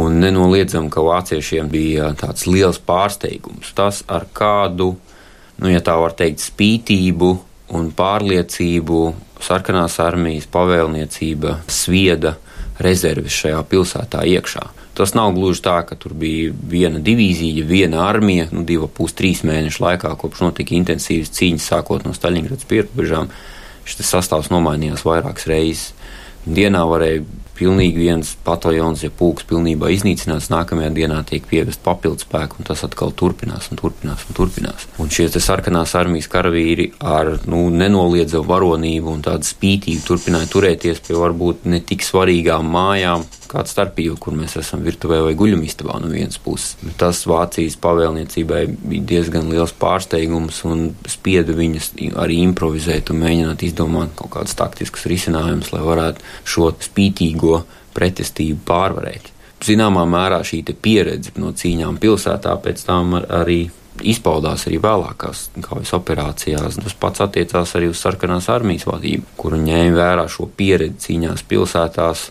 Un 0.00 0.16
nenoliedzam, 0.24 0.88
ka 0.88 1.04
vāciešiem 1.04 1.68
bija 1.68 2.08
tāds 2.16 2.48
liels 2.48 2.80
pārsteigums. 2.80 3.74
Tas 3.76 4.00
ar 4.08 4.24
kādu, 4.32 4.94
nu, 5.60 5.68
ja 5.68 5.84
tā 5.84 6.00
var 6.00 6.16
teikt, 6.16 6.40
spītību 6.40 7.34
un 7.72 7.90
pārliecību 7.96 9.02
sarkanās 9.42 9.98
armijas 10.02 10.46
pavēlniecība 10.52 11.58
svieda 11.70 12.36
rezerves 12.82 13.34
šajā 13.42 13.62
pilsētā 13.70 14.22
iekšā. 14.28 14.68
Tas 14.92 15.14
nav 15.16 15.32
gluži 15.32 15.62
tā, 15.64 15.78
ka 15.88 15.96
tur 15.96 16.12
bija 16.18 16.52
viena 16.52 17.00
divīzija, 17.00 17.64
viena 17.64 18.02
armija, 18.04 18.50
nu, 18.52 18.66
divu 18.68 18.90
pus 18.92 19.14
trīs 19.16 19.40
mēnešu 19.48 19.80
laikā, 19.86 20.12
kopš 20.20 20.42
notika 20.44 20.76
intensīvas 20.76 21.32
cīņas, 21.32 21.68
sākot 21.72 22.04
no 22.04 22.12
Staļingradas 22.16 22.68
pierobežām. 22.68 23.32
Šis 23.88 24.12
sastāvs 24.12 24.52
nomainījās 24.52 25.06
vairākas 25.08 25.48
reizes. 25.50 25.88
Dienā 26.46 26.82
varēja 26.90 27.22
pilnīgi 27.62 28.00
viens 28.06 28.32
pataljons, 28.46 29.04
ja 29.04 29.10
pūks 29.14 29.46
pilnībā 29.48 29.90
iznīcināts, 29.94 30.50
nākamajā 30.52 30.90
dienā 30.96 31.20
tiek 31.28 31.44
pievest 31.48 31.82
papildus 31.84 32.26
spēku, 32.26 32.58
un 32.58 32.68
tas 32.68 32.82
atkal 32.86 33.12
turpinās 33.14 33.68
un 33.70 33.80
turpinās 33.80 34.24
un 34.26 34.38
turpinās. 34.38 34.88
Un 35.02 35.12
šie 35.12 35.28
sarkanās 35.36 35.94
armijas 35.98 36.30
karavīri 36.32 36.88
ar 36.98 37.36
nu, 37.50 37.66
nenoliedzamu 37.70 38.48
varonību 38.48 39.12
un 39.12 39.22
tādu 39.26 39.48
spītību 39.48 40.06
turpināja 40.08 40.50
turēties 40.52 41.04
pie 41.06 41.18
varbūt 41.18 41.68
ne 41.70 41.82
tik 41.86 42.04
svarīgām 42.06 42.72
mājām, 42.72 43.26
kāda 43.52 43.70
starpība, 43.70 44.16
kur 44.20 44.36
mēs 44.36 44.56
esam 44.60 44.82
virtuvē 44.86 45.20
vai 45.26 45.34
guļamistabā 45.38 45.98
no 46.02 46.10
vienas 46.12 46.40
puses. 46.42 46.76
Tas 47.00 47.22
Vācijas 47.28 47.76
pavēlniecībai 47.82 48.62
bija 48.80 49.08
diezgan 49.14 49.50
liels 49.52 49.74
pārsteigums 49.78 50.62
un 50.68 50.88
spieda 51.08 51.56
viņus 51.56 51.92
arī 52.22 52.40
improvizēt 52.46 53.12
un 53.12 53.22
mēģināt 53.22 53.66
izdomāt 53.68 54.16
kaut 54.18 54.34
kādus 54.38 54.56
taktiskus 54.58 55.06
risinājumus, 55.12 55.72
lai 55.74 55.84
varētu 55.86 56.24
šo 56.54 56.72
spītīgo 56.88 57.62
pretestību 57.96 58.64
pārvarēt. 58.68 59.30
Zināmā 59.62 60.02
mērā 60.10 60.40
šī 60.46 60.64
pieredze 60.82 61.36
no 61.38 61.52
cīņām 61.54 62.00
pilsētā 62.02 62.56
pēc 62.64 62.82
tam 62.88 63.14
arī 63.22 63.60
izpaudās 64.00 64.66
arī 64.66 64.80
vēlākās 64.82 65.44
kaujas 65.62 65.92
operācijās. 65.96 66.78
Tas 66.82 66.96
pats 66.98 67.22
attiecās 67.24 67.74
arī 67.78 67.90
uz 67.92 68.00
sarkanās 68.02 68.48
armijas 68.52 68.86
vadību, 68.88 69.34
kuru 69.38 69.60
ņēma 69.62 69.96
vērā 69.98 70.26
šo 70.32 70.48
pieredzi 70.56 71.06
cīņās 71.06 71.44
pilsētās, 71.48 72.30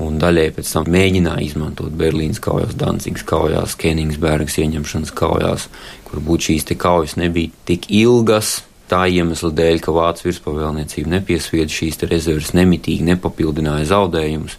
un 0.00 0.18
daļai 0.22 0.48
pēc 0.56 0.72
tam 0.76 0.88
mēģināja 0.92 1.44
izmantot 1.44 1.92
Berlīnas 1.98 2.40
kaujās, 2.42 2.76
Dancigas 2.78 3.26
kaujās, 3.28 3.76
Kenigsbergas 3.80 4.58
ieņemšanas 4.62 5.12
kaujās, 5.18 5.68
kur 6.08 6.24
būtu 6.24 6.52
šīs 6.52 6.70
kaujas 6.80 7.18
nebija 7.20 7.52
tik 7.68 7.90
ilgas. 7.92 8.62
Tā 8.92 9.06
iemesla 9.08 9.48
dēļ, 9.56 9.78
ka 9.80 9.92
Vācijas 9.96 10.26
virspavēlniecība 10.28 11.14
nepiesvieda 11.14 11.72
šīs 11.72 12.02
rezerves, 12.10 12.52
nemitīgi 12.56 13.06
nepapildināja 13.08 13.88
zaudējumus 13.94 14.58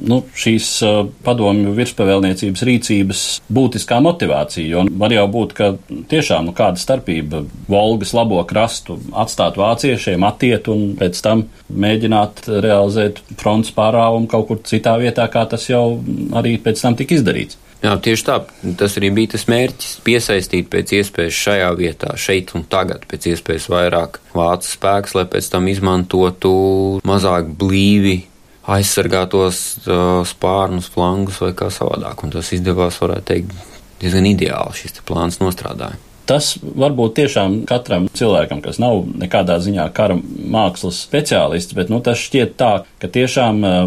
nu, 0.00 0.22
šīs 0.38 0.68
uh, 0.86 1.00
padomju 1.26 1.74
virspavēlniecības 1.76 2.64
rīcības 2.68 3.24
būtiskā 3.52 4.00
motivācija. 4.04 4.66
Jo 4.66 4.84
var 4.98 5.14
jau 5.14 5.26
būt, 5.32 5.54
ka 5.58 5.72
tiešām 6.12 6.48
nu, 6.48 6.56
kāda 6.56 6.80
starpība 6.80 7.44
Volgas 7.70 8.14
labo 8.16 8.40
krastu 8.48 8.98
atstāt 9.12 9.58
vāciešiem, 9.60 10.24
atiet 10.28 10.70
un 10.72 10.92
pēc 10.98 11.20
tam 11.24 11.46
mēģināt 11.72 12.46
realizēt 12.48 13.22
fronts 13.40 13.74
pārāvumu 13.76 14.30
kaut 14.30 14.48
kur 14.48 14.62
citā 14.68 14.96
vietā, 15.02 15.28
kā 15.32 15.44
tas 15.50 15.68
jau 15.70 16.00
arī 16.38 16.56
pēc 16.62 16.82
tam 16.82 16.98
tika 16.98 17.18
izdarīts. 17.18 17.60
Jā, 17.82 17.96
tieši 17.98 18.24
tā. 18.28 18.36
Tas 18.78 18.94
arī 19.00 19.10
bija 19.10 19.32
tas 19.34 19.48
mērķis- 19.50 19.96
piesaistīt 20.06 20.68
pēc 20.70 20.92
iespējas 21.00 21.38
šajā 21.44 21.70
vietā, 21.78 22.14
šeit 22.14 22.54
un 22.54 22.62
tagad, 22.62 23.08
pēc 23.10 23.26
iespējas 23.34 23.66
vairāk 23.72 24.20
vācu 24.34 24.68
spēks, 24.70 25.16
lai 25.18 25.24
pēc 25.24 25.50
tam 25.50 25.66
izmantotu 25.66 27.00
mazāk 27.02 27.56
blīvi 27.58 28.22
aizsargātos 28.70 29.62
uh, 29.86 30.22
spārnus, 30.28 30.90
flangus 30.92 31.40
vai 31.42 31.52
kā 31.58 31.68
savādāk. 31.72 32.22
Un 32.22 32.34
tas 32.34 32.52
izdevās, 32.54 33.00
varētu 33.02 33.28
teikt, 33.32 33.54
diezgan 34.02 34.28
ideāli 34.30 34.78
šis 34.78 35.02
plāns 35.06 35.40
nostrādāja. 35.42 35.98
Tas 36.26 36.52
varbūt 36.62 37.16
tiešām 37.18 37.56
katram 37.66 38.06
cilvēkam, 38.14 38.60
kas 38.62 38.78
nav 38.78 39.00
nekādā 39.18 39.56
ziņā 39.60 39.88
kara 39.94 40.14
mākslas 40.16 41.00
speciālists, 41.02 41.74
bet 41.74 41.90
nu, 41.90 41.98
tas 42.04 42.20
šķiet 42.22 42.54
tā, 42.60 42.72
ka 43.02 43.10
tiešām 43.10 43.62
uh, 43.66 43.78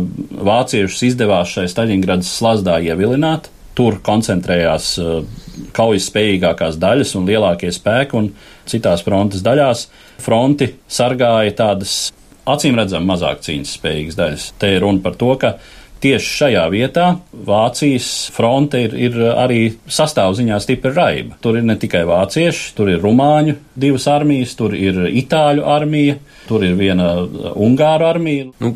vāciešus 0.43 1.05
izdevās 1.11 1.55
šai 1.55 1.69
Staļingradas 1.71 2.33
slazdā 2.35 2.81
ievilināt. 2.83 3.49
Tur 3.75 4.01
koncentrējās 4.03 4.91
uh, 4.99 5.23
kaujas 5.75 6.09
spējīgākās 6.11 6.77
daļas 6.79 7.15
un 7.19 7.31
lielākie 7.31 7.71
spēki, 7.75 8.19
un 8.19 8.29
citās 8.67 9.03
frontes 9.07 9.43
daļās 9.45 9.87
fronti 10.23 10.73
sargāja 10.91 11.55
tādas 11.63 11.95
acīm 12.49 12.77
redzam 12.79 13.07
mazāk 13.09 13.41
cīņas 13.45 13.73
spējīgas 13.79 14.19
daļas. 14.19 14.51
Te 14.61 14.75
ir 14.75 14.85
runa 14.85 15.03
par 15.05 15.17
to, 15.19 15.33
ka 15.41 15.55
tieši 16.05 16.31
šajā 16.39 16.63
vietā 16.69 17.05
Vācijas 17.45 18.07
fronte 18.35 18.81
ir, 18.85 18.93
ir 19.07 19.17
arī 19.31 19.59
sastāvziņā 19.89 20.59
stipri 20.61 20.91
raiba. 20.93 21.37
Tur 21.41 21.57
ir 21.59 21.65
ne 21.65 21.77
tikai 21.81 22.03
vācieši, 22.07 22.71
tur 22.77 22.91
ir 22.93 23.01
rumāņu 23.03 23.55
divas 23.79 24.07
armijas, 24.11 24.55
tur 24.59 24.75
ir 24.77 25.05
itāļu 25.09 25.65
armija, 25.75 26.17
tur 26.49 26.65
ir 26.67 26.75
viena 26.77 27.11
ungāru 27.53 28.09
armija. 28.09 28.49
Nu, 28.61 28.75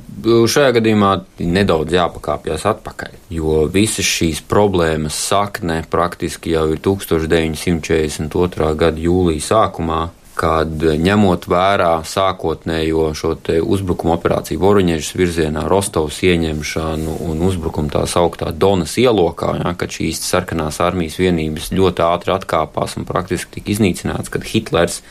šajā 0.49 0.73
gadījumā 0.79 1.11
nedaudz 1.45 1.93
jāpakāpjas 1.97 2.65
atpakaļ, 2.73 3.17
jo 3.35 3.65
visas 3.73 4.09
šīs 4.09 4.41
problēmas 4.49 5.19
sakne 5.29 5.83
praktiski 5.91 6.55
jau 6.55 6.69
ir 6.73 6.81
1942. 6.85 8.73
gada 8.79 9.05
jūlija 9.09 9.45
sākumā 9.51 10.07
kad 10.39 10.72
ņemot 10.79 11.50
vērā 11.51 12.00
sākotnējo 12.08 13.10
šo 13.17 13.34
uzbrukuma 13.60 14.15
operāciju 14.15 14.62
Voruņiežas 14.62 15.15
virzienā, 15.19 15.65
Rostovas 15.67 16.22
ieņemšanu 16.24 17.17
un 17.27 17.41
uzbrukumu 17.43 17.91
tā 17.91 18.05
sauktā 18.08 18.53
Donas 18.55 18.96
ielokā, 19.01 19.58
ja, 19.60 19.74
kad 19.79 19.91
šīs 19.91 20.22
sarkanās 20.24 20.79
armijas 20.86 21.17
vienības 21.19 21.74
ļoti 21.75 22.05
ātri 22.05 22.31
atkāpās 22.38 22.96
un 22.96 23.08
praktiski 23.10 23.58
tika 23.58 23.74
iznīcināts, 23.74 24.31
kad 24.31 24.48
Hitlers 24.48 25.01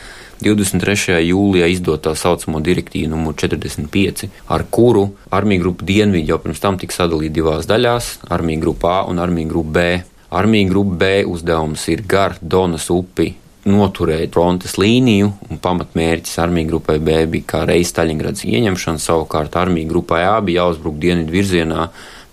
23. 0.40 1.18
jūlijā 1.26 1.68
izdot 1.74 2.06
tā 2.06 2.14
saucamo 2.16 2.62
direktīvu 2.64 3.10
numur 3.12 3.36
45, 3.36 4.30
ar 4.48 4.64
kuru 4.70 5.10
armija 5.34 5.64
grupa 5.64 5.84
Dienvidi 5.84 6.30
jau 6.30 6.38
pirms 6.40 6.62
tam 6.62 6.78
tika 6.80 6.94
sadalīta 6.94 7.36
divās 7.40 7.68
daļās- 7.68 8.14
armija 8.36 8.62
grupa 8.64 8.94
A 9.00 9.04
un 9.10 9.18
armija 9.18 9.48
grupa 9.52 9.74
B. 9.76 9.84
Armija 10.30 10.70
grupa 10.70 10.96
B 11.04 11.12
uzdevums 11.26 11.88
ir 11.88 12.02
gar 12.06 12.38
Donas 12.40 12.88
upi 12.90 13.34
noturēt 13.70 14.34
frontes 14.34 14.76
līniju, 14.80 15.32
un 15.50 15.60
pamatmērķis 15.62 16.38
armija 16.42 16.72
grupai 16.72 16.98
B 16.98 17.22
bija 17.30 17.50
kā 17.54 17.64
reiz 17.68 17.92
Staļingrads 17.92 18.46
ieņemšana, 18.48 19.02
savukārt 19.02 19.56
armija 19.60 19.88
grupai 19.90 20.24
A 20.28 20.38
bija 20.44 20.64
jāuzbruk 20.64 20.98
dienvidu 21.02 21.36
virzienā, 21.36 21.88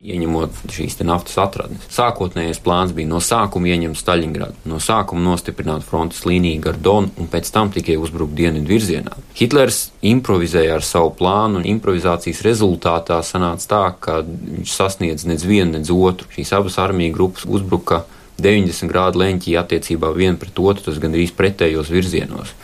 ieņemot 0.06 0.70
šīs 0.70 1.00
naftas 1.06 1.38
atradnes. 1.42 1.86
Sākotnējais 1.94 2.62
plāns 2.64 2.94
bija 2.96 3.10
no 3.10 3.22
sākuma 3.24 3.72
ieņemt 3.74 3.98
Staļingradu, 4.00 4.66
no 4.70 4.80
sākuma 4.84 5.24
nostiprināt 5.32 5.86
frontes 5.88 6.22
līniju 6.30 6.62
gar 6.68 6.78
Donu 6.78 7.12
un 7.22 7.30
pēc 7.32 7.50
tam 7.54 7.72
tikai 7.74 7.98
uzbrukt 8.02 8.36
dienvidu 8.38 8.76
virzienā. 8.76 9.18
Hitlers 9.38 9.90
improvizēja 10.06 10.78
ar 10.78 10.86
savu 10.86 11.14
plānu, 11.18 11.62
un 11.62 11.70
improvizācijas 11.76 12.44
rezultātā 12.46 13.22
sanāca 13.26 13.72
tā, 13.72 13.84
ka 14.00 14.20
viņš 14.26 14.76
sasniedz 14.78 15.26
nec 15.30 15.46
vienu, 15.46 15.74
nec 15.80 15.90
otru. 15.94 16.30
Šīs 16.36 16.54
abas 16.58 16.78
armiju 16.82 17.16
grupas 17.16 17.48
uzbruka 17.50 18.04
90 18.42 18.92
grādu 18.92 19.24
leņķī 19.24 19.58
attiecībā 19.62 20.12
viena 20.16 20.40
pret 20.40 20.60
otru, 20.60 20.90
tas 20.90 21.02
gandrīz 21.02 21.36
pretējos 21.36 21.92
virzienos 21.94 22.56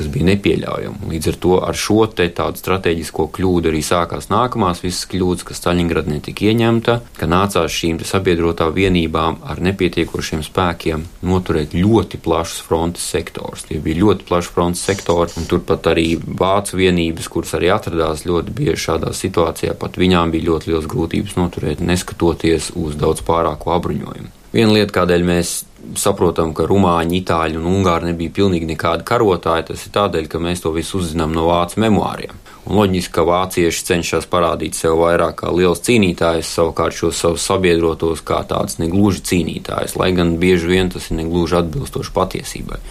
kas 0.00 0.08
bija 0.08 0.30
nepieļaujama. 0.30 1.10
Līdz 1.10 1.30
ar 1.32 1.36
to 1.42 1.56
ar 1.66 1.76
šo 1.76 2.04
te 2.16 2.26
tādu 2.32 2.60
strateģisko 2.60 3.26
kļūdu 3.36 3.68
arī 3.68 3.82
sākās 3.84 4.30
nākamās 4.32 4.82
visas 4.84 5.04
kļūdas, 5.10 5.44
ka 5.46 5.56
Staļingrada 5.56 6.14
netika 6.14 6.46
ieņemta, 6.48 6.96
ka 7.18 7.28
nācās 7.28 7.74
šīm 7.74 8.00
sabiedrotā 8.08 8.70
vienībām 8.74 9.40
ar 9.44 9.60
nepietiekošiem 9.66 10.44
spēkiem 10.46 11.04
noturēt 11.26 11.76
ļoti 11.76 12.22
plašus 12.24 12.64
frontes 12.64 13.06
sektors. 13.12 13.66
Tie 13.68 13.80
bija 13.82 14.00
ļoti 14.04 14.28
plaši 14.30 14.54
frontes 14.54 14.84
sektori, 14.88 15.36
un 15.36 15.48
turpat 15.50 15.92
arī 15.92 16.08
vācu 16.16 16.80
vienības, 16.80 17.28
kuras 17.28 17.54
arī 17.58 17.72
atradās 17.74 18.24
ļoti 18.28 18.56
bieži 18.56 18.80
šādā 18.88 19.14
situācijā, 19.16 19.76
pat 19.76 20.00
viņām 20.00 20.32
bija 20.34 20.52
ļoti 20.52 20.72
liels 20.72 20.90
grūtības 20.90 21.36
noturēt, 21.36 21.84
neskatoties 21.84 22.72
uz 22.78 22.96
daudz 23.00 23.24
pārāko 23.26 23.76
apbruņojumu. 23.76 24.39
Viena 24.50 24.74
lieta, 24.74 24.90
kādēļ 24.96 25.24
mēs 25.26 25.50
saprotam, 26.00 26.50
ka 26.56 26.64
rumāņi, 26.66 27.20
itāļi 27.22 27.58
un 27.60 27.68
ungāri 27.70 28.10
nebija 28.10 28.34
pilnīgi 28.40 28.66
nekādi 28.72 29.06
karotāji, 29.06 29.68
tas 29.68 29.84
ir 29.86 29.92
tādēļ, 29.94 30.26
ka 30.32 30.40
mēs 30.42 30.64
to 30.64 30.72
visu 30.74 30.98
uzzinām 30.98 31.30
no 31.36 31.46
vācu 31.46 31.78
memoāriem. 31.84 32.34
Un 32.66 32.76
loģiski, 32.76 33.12
ka 33.14 33.24
vācieši 33.26 33.84
cenšas 33.88 34.26
parādīt 34.30 34.76
sev 34.76 34.98
vairāk 35.00 35.38
kā 35.40 35.52
liels 35.54 35.80
cīnītājs, 35.86 36.50
savukārt 36.58 36.98
šos 36.98 37.22
savus 37.22 37.46
sabiedrotos 37.46 38.24
kā 38.26 38.42
tādus 38.50 38.80
negluži 38.82 39.22
cīnītājus, 39.30 39.96
lai 40.00 40.10
gan 40.18 40.34
bieži 40.42 40.68
vien 40.74 40.90
tas 40.92 41.08
ir 41.08 41.20
negluži 41.22 41.60
atbilstoši 41.62 42.14
patiesībai. 42.18 42.82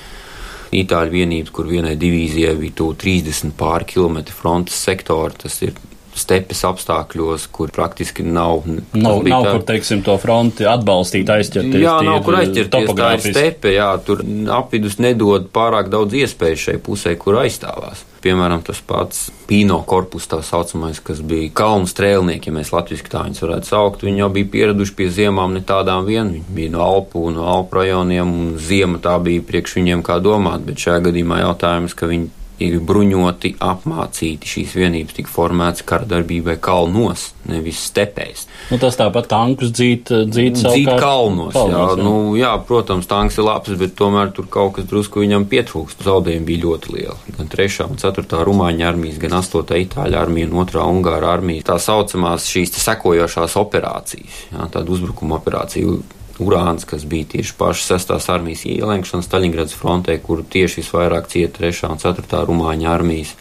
Itāļu 0.79 1.15
vienības, 1.17 1.53
kur 1.53 1.67
vienai 1.67 1.95
divīzijai 1.99 2.55
bija 2.59 2.89
30 3.03 3.55
pāri 3.59 3.87
kilometri 3.93 4.35
frontes 4.37 4.79
sektori, 4.79 5.37
tas 5.43 5.61
ir 5.65 5.75
stepes 6.19 6.61
apstākļos, 6.67 7.47
kur 7.55 7.71
praktiski 7.75 8.25
nav. 8.25 8.65
Nav, 8.93 9.23
nav 9.23 9.45
tā, 9.45 9.53
kur, 9.55 9.65
teiksim, 9.71 10.03
to 10.05 10.17
fronti 10.21 10.67
atbalstīt, 10.69 11.29
aizķerties. 11.33 11.81
Jā, 11.83 11.99
nav 12.05 12.21
kur 12.27 12.39
aizķerties. 12.41 12.93
Tā 12.99 13.09
ir 13.15 13.25
stepe, 13.25 13.73
jā, 13.75 13.89
tur 14.05 14.23
apvidus 14.55 14.99
nedod 15.01 15.49
pārāk 15.55 15.91
daudz 15.93 16.17
iespēju 16.21 16.63
šai 16.67 16.77
pusē, 16.83 17.15
kur 17.19 17.39
aizstāvās. 17.43 18.05
Piemēram, 18.19 18.59
tas 18.67 18.81
pats 18.83 19.29
Pino 19.47 19.77
korpus, 19.87 20.27
tā 20.27 20.41
saucamais, 20.43 20.99
kas 21.01 21.21
bija 21.25 21.47
kalnu 21.55 21.87
strēlnieki, 21.87 22.51
ja 22.51 22.55
mēs 22.57 22.73
latviešu 22.75 23.07
tā 23.09 23.23
viņus 23.25 23.43
varētu 23.45 23.69
saukt. 23.71 24.03
Viņi 24.05 24.19
jau 24.21 24.27
bija 24.35 24.49
pieraduši 24.55 24.95
pie 24.97 25.07
ziemām 25.15 25.55
ne 25.55 25.63
tādām 25.65 26.03
vien. 26.05 26.33
Viņi 26.35 26.57
bija 26.57 26.73
no 26.75 26.83
Alpu, 26.83 27.23
no 27.33 27.47
Alpu 27.47 27.79
rajoniem, 27.79 28.33
un 28.41 28.51
ziema 28.59 28.99
tā 29.01 29.15
bija 29.23 29.45
priekš 29.47 29.77
viņiem 29.79 30.03
kā 30.05 30.19
domāt, 30.23 30.67
bet 30.67 30.83
šajā 30.83 31.05
gadījumā 31.07 31.39
jautājums, 31.45 31.95
ka 31.95 32.11
viņi 32.11 32.27
ir 32.63 32.79
bruņoti, 32.83 33.55
apmācīti. 33.63 34.49
Šīs 34.49 34.75
vienības 34.77 35.17
tika 35.17 35.31
formētas 35.31 35.85
kara 35.87 36.07
darbībai 36.09 36.57
kalnos, 36.61 37.29
nevis 37.49 37.81
stepēs. 37.89 38.45
Nu, 38.69 38.79
tas 38.81 38.97
tāpat 38.99 39.29
tankus 39.31 39.73
dzīt, 39.75 40.11
dzīt, 40.29 40.59
dzīt 40.59 40.89
kalnos. 40.89 41.55
kalnos 41.55 41.57
jā, 41.57 41.79
jā. 41.95 42.03
Nu, 42.03 42.13
jā, 42.39 42.51
protams, 42.67 43.09
tanks 43.09 43.39
ir 43.39 43.47
labs, 43.47 43.73
bet 43.79 43.95
tomēr 43.99 44.33
tur 44.35 44.49
kaut 44.51 44.77
kas 44.77 44.89
drusku 44.89 45.23
viņam 45.23 45.47
pietrūkst. 45.51 46.05
Zaudējumi 46.05 46.47
bija 46.51 46.65
ļoti 46.67 46.95
lieli. 46.97 47.35
Gan 47.39 47.51
3. 47.55 47.89
un 47.89 47.99
4. 48.01 48.43
rumāņu 48.49 48.87
armijas, 48.91 49.19
gan 49.23 49.39
8. 49.39 49.81
itāļu 49.87 50.19
armija 50.19 50.51
un 50.51 50.61
2. 50.61 50.85
ungāra 50.99 51.33
armija. 51.37 51.69
Tā 51.71 51.79
saucamās 51.81 52.47
šīs 52.49 52.75
sekojošās 52.79 53.57
operācijas, 53.59 54.45
jā, 54.53 54.69
tāda 54.73 54.95
uzbrukuma 54.95 55.39
operācija 55.39 55.99
Urāns, 56.39 56.85
kas 56.87 57.03
bija 57.09 57.27
tieši 57.35 57.55
paša 57.59 57.97
6. 57.97 58.13
armijas 58.31 58.65
ielenkšana 58.69 59.25
Staļingradas 59.25 59.75
frontē, 59.75 60.15
kur 60.23 60.43
tieši 60.43 60.81
visvairāk 60.81 61.27
cieta 61.31 61.65
3. 61.65 61.89
un 61.91 61.99
4. 61.99 62.43
rumāņu 62.47 62.87
armijas. 62.91 63.33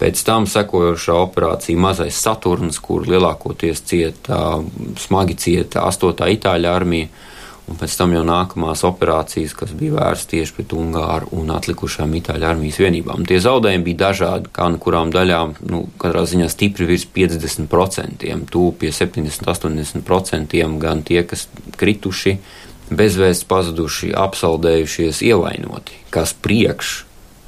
Pēc 0.00 0.22
tam 0.24 0.46
sekojošā 0.48 1.16
operācija 1.26 1.76
Mazais 1.76 2.16
Saturns, 2.16 2.78
kur 2.80 3.04
lielākoties 3.10 3.82
cieta, 3.84 4.60
smagi 4.96 5.36
cieta 5.36 5.82
8. 5.90 6.30
itāļu 6.38 6.70
armija 6.70 7.10
un 7.70 7.78
pēc 7.78 7.96
tam 8.00 8.14
jau 8.16 8.22
nākamās 8.26 8.82
operācijas, 8.88 9.54
kas 9.56 9.74
bija 9.78 9.96
vērstas 9.96 10.30
tieši 10.32 10.56
pret 10.56 10.74
Ungāru 10.76 11.30
un 11.38 11.52
atlikušām 11.54 12.16
Itāļu 12.18 12.48
armijas 12.50 12.80
vienībām. 12.82 13.26
Tie 13.28 13.38
zaudējumi 13.42 13.86
bija 13.86 14.00
dažādi, 14.08 14.50
kā 14.54 14.66
no 14.72 14.80
kurām 14.82 15.12
daļām, 15.14 15.54
nu, 15.70 15.84
katrā 16.00 16.24
ziņā 16.28 16.50
stipri 16.50 16.88
virs 16.90 17.06
50%, 17.14 18.26
tūp 18.50 18.80
pie 18.82 18.90
70-80%, 18.96 20.58
gan 20.82 21.04
tie, 21.06 21.22
kas 21.28 21.46
krituši, 21.80 22.36
bezvēsts 22.90 23.46
pazuduši, 23.46 24.10
apsaldējušies, 24.18 25.22
ievainoti, 25.30 26.02
kas 26.10 26.34
priekš 26.34 26.96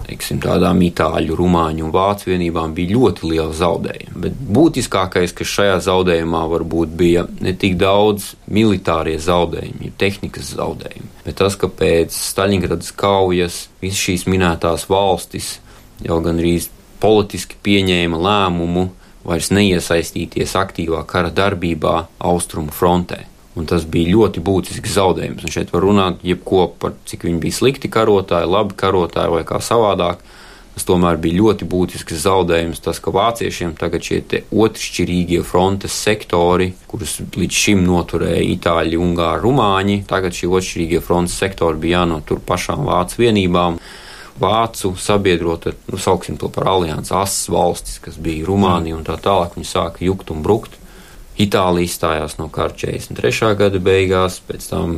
teiksim, 0.06 0.40
tādām 0.42 0.80
itāļu, 0.86 1.36
rumāņu 1.38 1.86
un 1.86 1.92
vācu 1.94 2.30
vienībām 2.30 2.74
bija 2.76 2.96
ļoti 2.96 3.30
liela 3.30 3.52
zaudējuma. 3.56 4.22
Bet 4.24 4.38
būtiskākais, 4.58 5.34
kas 5.36 5.54
šajā 5.56 5.78
zaudējumā 5.88 6.42
varbūt 6.52 6.94
bija 6.98 7.26
ne 7.40 7.54
tik 7.58 7.78
daudz 7.80 8.32
militārie 8.52 9.18
zaudējumi, 9.22 9.92
tehnikas 10.00 10.54
zaudējumi, 10.58 11.10
bet 11.26 11.40
tas, 11.40 11.58
ka 11.58 11.70
pēc 11.70 12.16
Staļingradas 12.16 12.92
kaujas 12.98 13.66
visas 13.82 14.04
šīs 14.06 14.28
minētās 14.30 14.88
valstis 14.90 15.56
jau 16.02 16.20
gan 16.24 16.40
arī 16.42 16.58
politiski 17.02 17.58
pieņēma 17.62 18.20
lēmumu 18.22 18.88
vairs 19.26 19.50
neiesaistīties 19.54 20.56
aktīvā 20.58 21.02
kara 21.08 21.30
darbībā 21.34 21.98
austrumu 22.30 22.74
frontē. 22.74 23.31
Un 23.52 23.66
tas 23.68 23.84
bija 23.84 24.14
ļoti 24.14 24.40
būtisks 24.40 24.94
zaudējums. 24.96 25.44
Un 25.44 25.52
šeit 25.52 25.72
var 25.74 25.84
runāt 25.84 26.22
jebko 26.24 26.70
par 26.80 26.94
cik 27.08 27.26
viņi 27.28 27.42
bija 27.42 27.58
slikti 27.58 27.90
karotāji, 27.92 28.48
labi 28.48 28.78
karotāji 28.80 29.34
vai 29.34 29.42
kā 29.48 29.60
savādāk. 29.60 30.22
Tas 30.72 30.86
tomēr 30.88 31.18
bija 31.20 31.36
ļoti 31.36 31.66
būtisks 31.68 32.22
zaudējums, 32.22 32.80
tas, 32.80 32.96
ka 33.04 33.12
vāciešiem 33.12 33.74
tagad 33.76 34.06
šie 34.06 34.22
otršķirīgie 34.48 35.42
frontes 35.44 35.92
sektori, 35.92 36.70
kurus 36.88 37.18
līdz 37.20 37.58
šim 37.64 37.82
noturēja 37.84 38.46
itāļi, 38.54 38.96
ungāri, 38.96 39.42
rumāņi, 39.44 39.98
tagad 40.08 40.32
šie 40.38 40.48
otršķirīgie 40.48 41.02
frontes 41.04 41.36
sektori 41.36 41.76
bija 41.82 42.00
jānotur 42.00 42.40
pašām 42.48 42.88
vācu 42.88 43.20
vienībām. 43.20 43.76
Vācu 44.40 44.94
sabiedrota, 44.96 45.74
nu, 45.92 46.00
sauksim 46.00 46.38
to 46.40 46.48
par 46.48 46.70
alianses 46.72 47.12
asas 47.12 47.50
valstis, 47.52 48.00
kas 48.00 48.16
bija 48.16 48.46
Rumānija 48.48 48.96
un 48.96 49.04
tā 49.04 49.18
tālāk, 49.20 49.58
viņi 49.58 49.68
sāka 49.68 50.00
jukt 50.06 50.32
un 50.32 50.40
brukt. 50.42 50.80
Itālija 51.42 51.88
izstājās 51.88 52.38
no 52.38 52.48
kara 52.52 52.74
43. 52.76 53.54
gada 53.58 53.80
beigās, 53.82 54.40
pēc 54.46 54.68
tam 54.70 54.96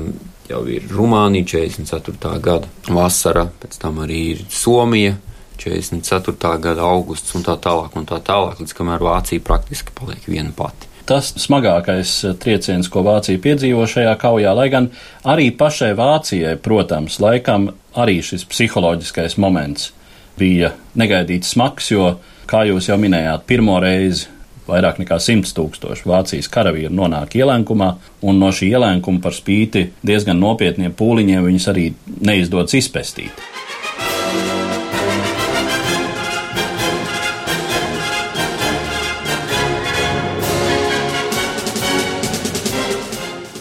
jau 0.48 0.64
ir 0.68 0.88
Rumānija 0.90 1.46
44. 1.54 2.40
gada 2.44 2.68
vasara, 2.92 3.46
pēc 3.62 3.78
tam 3.80 4.02
arī 4.04 4.20
ir 4.34 4.42
Somija 4.52 5.16
44. 5.58 6.58
gada 6.60 6.88
augusts 6.88 7.34
un 7.38 7.44
tā 7.46 7.54
tālāk 7.62 7.94
un 7.96 8.08
tā 8.08 8.18
tālāk, 8.24 8.60
līdz 8.60 8.74
kamēr 8.76 9.04
Vācija 9.04 9.44
praktiski 9.44 9.94
paliek 9.96 10.26
viena 10.28 10.52
pati. 10.56 10.90
Tas 11.04 11.34
smagākais 11.36 12.10
trieciens, 12.40 12.88
ko 12.88 13.02
Vācija 13.04 13.40
piedzīvo 13.44 13.84
šajā 13.88 14.14
kaujā, 14.20 14.54
lai 14.56 14.70
gan 14.72 14.88
arī 15.28 15.50
pašai 15.52 15.92
Vācijai, 15.98 16.56
protams, 16.64 17.18
laikam 17.20 17.68
arī 18.00 18.20
šis 18.24 18.46
psiholoģiskais 18.48 19.36
moments 19.40 19.92
bija 20.40 20.72
negaidīts 20.98 21.52
smags, 21.54 21.90
jo, 21.92 22.14
kā 22.48 22.64
jūs 22.68 22.88
jau 22.88 22.96
minējāt, 23.00 23.44
pirmo 23.48 23.76
reizi 23.84 24.32
vairāk 24.69 24.99
nekā 25.01 25.17
100 25.21 25.53
tūkstoši 25.57 26.07
Vācijas 26.09 26.49
karavīru 26.51 26.93
nonāk 26.93 27.37
ielēkumā, 27.39 27.89
un 28.21 28.41
no 28.41 28.51
šī 28.53 28.71
ielēkuma 28.75 29.23
par 29.23 29.35
spīti 29.35 29.89
diezgan 30.05 30.39
nopietniem 30.41 30.93
pūliņiem 30.97 31.47
viņus 31.49 31.69
arī 31.73 31.89
neizdodas 32.21 32.77
izpestīt. 32.77 33.47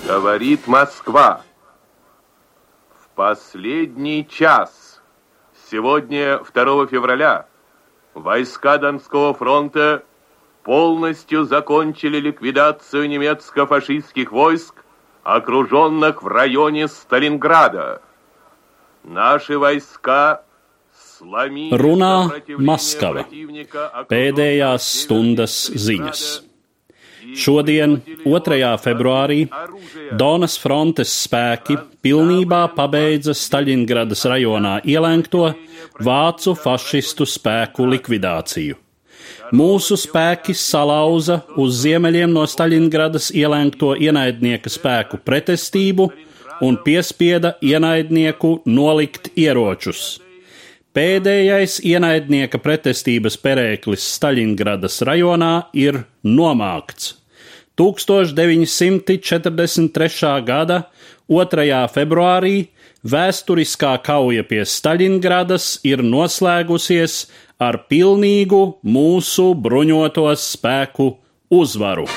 Говорит 0.08 0.66
Москва. 0.66 1.42
В 2.90 3.14
последний 3.14 4.26
час, 4.26 5.00
сегодня 5.70 6.38
2 6.38 6.86
февраля, 6.86 7.46
войска 8.14 8.78
Донского 8.78 9.34
фронта 9.34 10.02
полностью 10.64 11.44
закончили 11.44 12.18
ликвидацию 12.20 13.08
немецко-фашистских 13.08 14.32
войск, 14.32 14.84
окруженных 15.22 16.22
в 16.22 16.26
районе 16.26 16.88
Сталинграда. 16.88 18.02
Наши 19.04 19.58
войска 19.58 20.42
Runā 21.20 22.30
Maskava. 22.58 23.24
Pēdējās 24.08 24.86
stundas 25.02 25.56
ziņas. 25.74 26.22
Šodien, 27.34 27.98
2. 28.24 28.70
februārī, 28.80 29.40
Donas 30.16 30.56
frontes 30.62 31.12
spēki 31.26 31.76
pilnībā 32.04 32.62
pabeidza 32.76 33.34
Staļingradas 33.36 34.24
rajonā 34.30 34.78
ielēgto 34.86 35.50
vācu 36.00 36.54
fašistu 36.56 37.26
spēku 37.28 37.88
likvidāciju 37.90 38.81
Mūsu 39.51 39.97
spēki 39.99 40.53
salauza 40.55 41.41
uz 41.59 41.81
ziemeļiem 41.83 42.31
no 42.31 42.45
Staļingradas 42.47 43.27
ielēgto 43.35 43.91
ienaidnieka 43.99 44.71
spēku 44.71 45.19
pretestību 45.25 46.07
un 46.63 46.77
piespieda 46.85 47.57
ienaidnieku 47.59 48.61
nolikt 48.69 49.27
ieročus. 49.35 50.21
Pēdējais 50.93 51.81
ienaidnieka 51.83 52.61
pretestības 52.61 53.37
perēklis 53.41 54.05
Staļingradas 54.15 55.01
rajonā 55.03 55.67
ir 55.73 56.05
nomākts. 56.23 57.23
1943. 57.75 60.43
gada 60.45 60.83
2. 61.27 61.87
februārī 61.89 62.67
vēsturiskā 63.03 63.95
kauja 64.05 64.45
pie 64.47 64.63
Staļingradas 64.67 65.77
ir 65.87 66.03
noslēgusies 66.05 67.25
ar 67.61 67.83
pilnīgu 67.91 68.63
mūsu 68.83 69.51
bruņoto 69.59 70.29
spēku 70.39 71.11
uzvaru. 71.53 72.07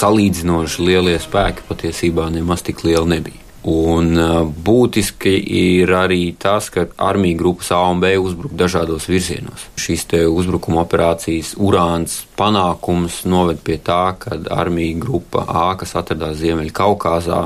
Salīdzinoši 0.00 0.88
lielie 0.88 1.18
spēki 1.20 1.68
patiesībā 1.68 2.30
nemaz 2.32 2.64
tik 2.66 2.84
lieli 2.86 3.16
nebija. 3.16 3.46
Un 3.70 4.14
uh, 4.16 4.38
būtiski 4.48 5.34
ir 5.36 5.90
arī 5.92 6.30
tas, 6.40 6.70
ka 6.72 6.86
armija 6.96 7.36
grupas 7.36 7.68
A 7.76 7.82
un 7.92 8.00
B 8.00 8.14
uzbruka 8.16 8.56
dažādos 8.62 9.04
virzienos. 9.10 9.66
Šīs 9.76 10.06
uzbrukuma 10.32 10.80
operācijas 10.86 11.52
urāns 11.60 12.22
panākums 12.40 13.26
noved 13.28 13.60
pie 13.60 13.76
tā, 13.76 14.16
ka 14.16 14.40
armija 14.56 14.96
grupa 15.02 15.44
A, 15.44 15.66
kas 15.76 15.92
atradās 16.00 16.40
Ziemeļkaukāzā, 16.40 17.42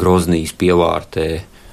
Groznijas 0.00 0.52
pievārtē, 0.58 1.28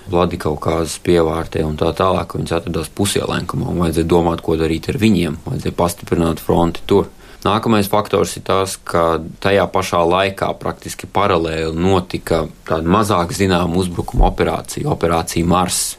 Vladikaukāzes 0.07 1.01
pievārtē 1.03 1.65
un 1.67 1.75
tā 1.79 1.89
tālāk, 1.97 2.37
viņas 2.37 2.59
atradās 2.61 2.93
pusielēnkumā 2.95 3.67
un 3.73 3.81
vajadzēja 3.81 4.07
domāt, 4.07 4.45
ko 4.45 4.55
darīt 4.59 4.87
ar 4.93 5.01
viņiem, 5.01 5.41
vajadzēja 5.49 5.75
pastiprināt 5.81 6.43
fronti 6.43 6.85
tur. 6.87 7.09
Nākamais 7.47 7.87
faktors 7.87 8.33
ir 8.35 8.43
tas, 8.47 8.73
ka 8.75 9.21
tajā 9.43 9.63
pašā 9.71 10.01
laikā 10.03 10.49
praktiski 10.59 11.07
paralēli 11.07 11.71
notika 11.79 12.41
tāda 12.67 12.91
mazāk 12.91 13.31
zināma 13.35 13.79
uzbrukuma 13.79 14.27
operācija, 14.27 14.89
operācija 14.91 15.47
Mars 15.47 15.95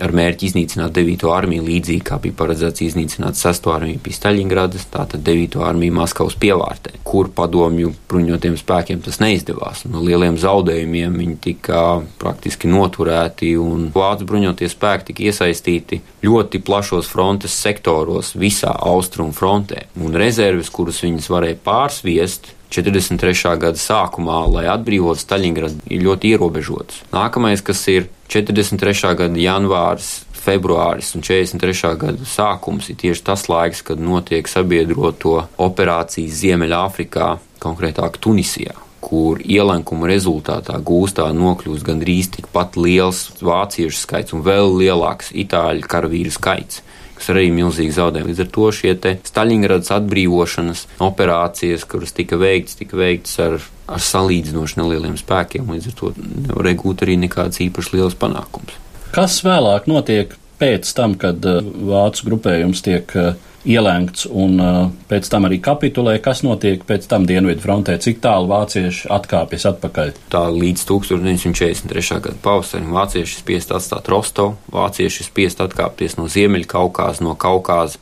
ar 0.00 0.12
mērķi 0.16 0.48
iznīcināt 0.48 0.94
9. 0.96 1.26
armiju, 1.32 1.64
līdzīgi 1.66 2.04
kā 2.06 2.18
bija 2.22 2.36
paredzēts 2.38 2.84
iznīcināt 2.86 3.36
6. 3.38 3.68
armiju 3.72 4.00
pie 4.02 4.14
Staļingradas, 4.16 4.86
tātad 4.92 5.24
9. 5.26 5.58
armiju 5.66 5.96
Maskavas 5.98 6.36
pievārtē, 6.40 6.94
kur 7.04 7.28
padomju 7.34 7.92
bruņotiem 8.10 8.56
spēkiem 8.60 9.02
tas 9.04 9.20
neizdevās. 9.22 9.84
No 9.90 10.04
lieliem 10.04 10.38
zaudējumiem 10.40 11.18
viņi 11.20 11.36
tika 11.48 11.82
praktiski 12.22 12.70
noturēti, 12.72 13.52
un 13.60 13.90
vācu 13.94 14.28
bruņotie 14.28 14.70
spēki 14.72 15.10
tika 15.10 15.28
iesaistīti 15.28 16.00
ļoti 16.24 16.62
plašos 16.64 17.10
frontes 17.12 17.58
sektoros 17.66 18.34
visā 18.38 18.72
austrumu 18.72 19.36
frontē, 19.36 19.86
un 20.00 20.16
rezerves, 20.16 20.72
kuras 20.72 21.02
viņas 21.04 21.30
varēja 21.32 21.60
pārsviest, 21.66 22.52
43. 22.72 23.56
gada 23.60 23.78
sākumā, 23.78 24.42
lai 24.48 24.66
atbrīvotu 24.72 25.20
Staļingradu, 25.22 25.84
ir 25.92 26.04
ļoti 26.06 26.32
ierobežotas. 26.32 27.02
Nākamais, 27.12 27.64
kas 27.64 27.84
ir 27.92 28.08
43. 28.32 29.14
gada 29.18 29.42
janvārs, 29.42 30.12
februāris 30.42 31.12
un 31.14 31.22
43. 31.22 31.92
gada 32.00 32.28
sākums, 32.28 32.88
ir 32.90 32.98
tieši 33.02 33.26
tas 33.26 33.46
laiks, 33.52 33.84
kad 33.86 34.00
notiek 34.02 34.48
sabiedroto 34.50 35.42
operācijas 35.62 36.40
Ziemeļāfrikā, 36.42 37.36
konkrētāk 37.62 38.18
Tunisijā 38.22 38.78
kur 39.02 39.40
ielenkuma 39.42 40.06
rezultātā 40.06 40.76
gūstā 40.86 41.26
nokļūst 41.34 41.84
gandrīz 41.84 42.30
tikpat 42.36 42.78
liels 42.78 43.24
vāciešu 43.42 43.98
skaits 43.98 44.36
un 44.36 44.44
vēl 44.46 44.76
lielāks 44.78 45.32
itāļu 45.42 45.88
karavīru 45.90 46.32
skaits 46.32 46.84
kas 47.22 47.30
arī 47.30 47.46
milzīgi 47.54 47.94
zaudējumi. 47.94 48.32
Līdz 48.32 48.42
ar 48.42 48.50
to 48.56 48.68
šie 48.74 48.96
Staļingradas 49.28 49.92
atbrīvošanas 49.94 50.84
operācijas, 51.06 51.86
kuras 51.88 52.14
tika 52.16 52.38
veikts, 52.40 52.76
tika 52.80 52.98
veikts 52.98 53.38
ar, 53.42 53.58
ar 53.86 54.02
salīdzinoši 54.02 54.80
nelieliem 54.80 55.14
spēkiem, 55.20 55.70
līdz 55.70 55.92
ar 55.92 55.98
to 56.00 56.12
nevarēja 56.18 56.80
gūt 56.82 57.06
arī 57.06 57.18
nekādas 57.22 57.62
īpaši 57.62 57.96
liels 57.96 58.18
panākums. 58.18 58.74
Kas 59.14 59.38
vēlāk 59.44 59.86
notiek 59.92 60.34
pēc 60.62 60.92
tam, 60.96 61.18
kad 61.18 61.42
uh, 61.48 61.58
vācu 61.62 62.30
grupējums 62.30 62.84
tiek 62.86 63.16
uh, 63.18 63.34
ielēgts 63.68 64.26
un 64.30 64.56
uh, 64.62 64.78
pēc 65.10 65.28
tam 65.30 65.46
arī 65.46 65.58
kapitulē, 65.62 66.16
kas 66.22 66.42
notiek 66.46 66.82
pēc 66.86 67.06
tam 67.10 67.26
Dienvidu 67.28 67.62
frontē, 67.62 67.98
cik 68.02 68.22
tālu 68.22 68.50
vācieši 68.50 69.10
atkāpjas 69.12 69.68
atpakaļ. 69.74 70.14
Tā 70.32 70.46
līdz 70.54 70.86
1943. 70.88 72.22
gada 72.24 72.38
pavasarim 72.42 72.94
vācieši 72.94 73.42
spiest 73.42 73.74
atstāt 73.74 74.10
Rostovu, 74.12 74.56
vācieši 74.74 75.28
spiest 75.28 75.62
atkāpties 75.62 76.18
no 76.18 76.26
Ziemeļkaukās, 76.30 77.22
no 77.26 77.36
Kaukās, 77.38 77.98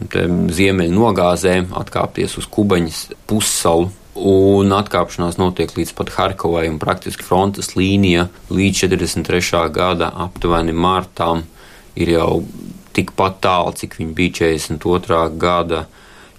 ziemeļu 0.00 0.94
nogāzēm, 0.94 1.72
atkāpties 1.76 2.38
uz 2.40 2.46
Kubaņas 2.50 3.00
pussalu. 3.28 3.90
Un 4.20 4.72
atkāpšanās 4.74 5.38
notiek 5.38 5.70
līdz 5.76 5.92
pat 5.96 6.10
Harkovai, 6.16 6.66
un 6.68 6.80
praktiski 6.82 7.24
frontes 7.24 7.72
līnija 7.76 8.26
līdz 8.50 8.82
43. 8.90 9.62
gada 9.72 10.10
aptuveni 10.26 10.74
martām 10.76 11.44
ir 11.98 12.14
jau 12.16 12.42
tikpat 12.96 13.40
tālu, 13.44 13.74
cik 13.76 13.96
viņi 14.00 14.14
bija 14.16 14.36
42. 14.42 15.24
gada 15.40 15.86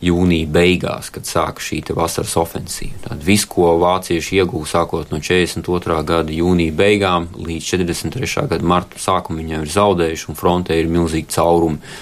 jūnija 0.01 0.49
beigās, 0.49 1.11
kad 1.13 1.27
sāka 1.29 1.61
šī 1.61 1.81
vasaras 1.93 2.33
ofensīva. 2.41 2.97
Tad 3.05 3.21
viss, 3.25 3.45
ko 3.49 3.75
vācieši 3.81 4.39
iegūta 4.41 4.71
sākot 4.73 5.11
no 5.13 5.19
42. 5.21 5.99
gada 6.07 6.33
jūnija 6.33 6.73
beigām 6.77 7.27
līdz 7.37 7.67
43. 7.75 8.47
gada 8.49 8.65
marta 8.65 9.01
sākumam, 9.01 9.43
viņi 9.43 9.55
jau 9.55 9.61
ir 9.61 9.75
zaudējuši, 9.75 10.27
un 10.31 10.39
frontē 10.39 10.79
ir 10.81 10.89
milzīgi 10.91 11.29
caurumi. 11.35 11.93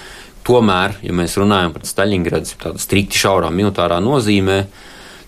Tomēr, 0.47 0.95
ja 1.03 1.13
mēs 1.13 1.35
runājam 1.38 1.75
par 1.75 1.83
Staļingradas 1.85 2.55
tādu 2.62 2.81
strikti 2.81 3.19
šaurā 3.19 3.51
militārā 3.53 3.99
nozīmē, 4.01 4.63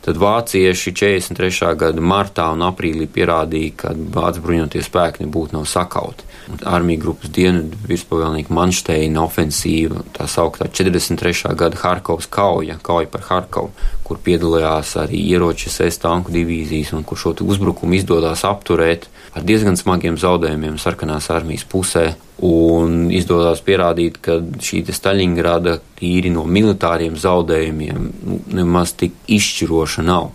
tad 0.06 0.18
vācieši 0.22 0.94
43. 0.98 1.76
gada 1.78 2.02
martā 2.02 2.48
un 2.56 2.66
aprīlī 2.66 3.08
pierādīja, 3.12 3.78
ka 3.84 3.96
vācu 3.96 4.46
bruņotie 4.46 4.84
spēki 4.86 5.26
nebūtu 5.26 5.58
nav 5.58 5.70
sakauti 5.70 6.32
armija 6.66 7.00
grupas 7.02 7.32
dienvidu 7.34 7.78
virspavēlnieka 7.88 8.54
Manšteina 8.54 9.24
ofensīva, 9.24 10.04
tā 10.16 10.28
sauktā 10.30 10.68
43. 10.72 11.54
gada 11.58 11.80
Harkovas 11.84 12.28
kauja, 12.32 12.78
kauja 12.84 13.10
par 13.12 13.26
Harkovu, 13.30 13.72
kur 14.12 14.20
piedalījās 14.20 14.98
arī 15.00 15.22
ieroču 15.32 15.72
S 15.72 16.02
tanku 16.04 16.34
divīzijas 16.36 16.92
un 16.98 17.06
kur 17.08 17.20
šo 17.20 17.32
uzbrukumu 17.40 17.96
izdodās 17.96 18.44
apturēt 18.44 19.08
ar 19.32 19.46
diezgan 19.48 19.78
smagiem 19.80 20.18
zaudējumiem 20.20 20.76
sarkanās 20.82 21.30
armijas 21.32 21.64
pusē. 21.72 22.12
Un 22.44 23.06
izdodas 23.14 23.62
pierādīt, 23.64 24.18
ka 24.20 24.40
šī 24.42 24.82
Staļingrada 24.92 25.78
tīri 26.00 26.32
no 26.34 26.44
militāriem 26.44 27.16
zaudējumiem 27.22 28.08
nu, 28.26 28.40
nemaz 28.58 28.96
tik 28.98 29.16
izšķiroša 29.32 30.04
nav. 30.04 30.32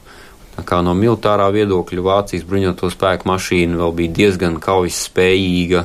Tā 0.57 0.65
kā 0.65 0.81
no 0.87 0.95
militārā 0.97 1.51
viedokļa 1.53 2.05
Vācijas 2.07 2.47
bruņoto 2.49 2.89
spēku 2.95 3.29
mašīna 3.29 3.77
vēl 3.83 3.97
bija 3.99 4.15
diezgan 4.23 4.61
kaujas 4.63 5.03
spējīga, 5.11 5.85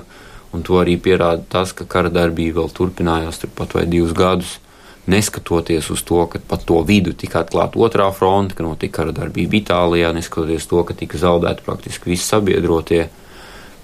un 0.56 0.64
to 0.64 0.80
arī 0.80 0.96
pierāda 1.02 1.44
tas, 1.50 1.74
ka 1.76 1.90
kara 1.90 2.14
darbība 2.14 2.62
vēl 2.62 2.72
turpinājās 2.78 3.42
turpat 3.42 3.76
vai 3.76 3.90
divus 3.90 4.16
gadus. 4.16 4.60
Neskatoties 5.10 5.90
uz 5.90 6.04
to, 6.06 6.26
ka 6.30 6.40
pa 6.48 6.60
to 6.62 6.82
vidu 6.86 7.16
tika 7.18 7.42
atklāta 7.42 7.80
otrā 7.82 8.12
fronte, 8.14 8.54
ka 8.58 8.66
notika 8.66 9.00
kara 9.00 9.16
darbība 9.16 9.58
Itālijā, 9.58 10.12
neskatoties 10.14 10.68
to, 10.70 10.84
ka 10.86 10.94
tika 10.98 11.18
zaudēti 11.18 11.66
praktiski 11.66 12.14
visi 12.14 12.28
sabiedrotie, 12.28 13.08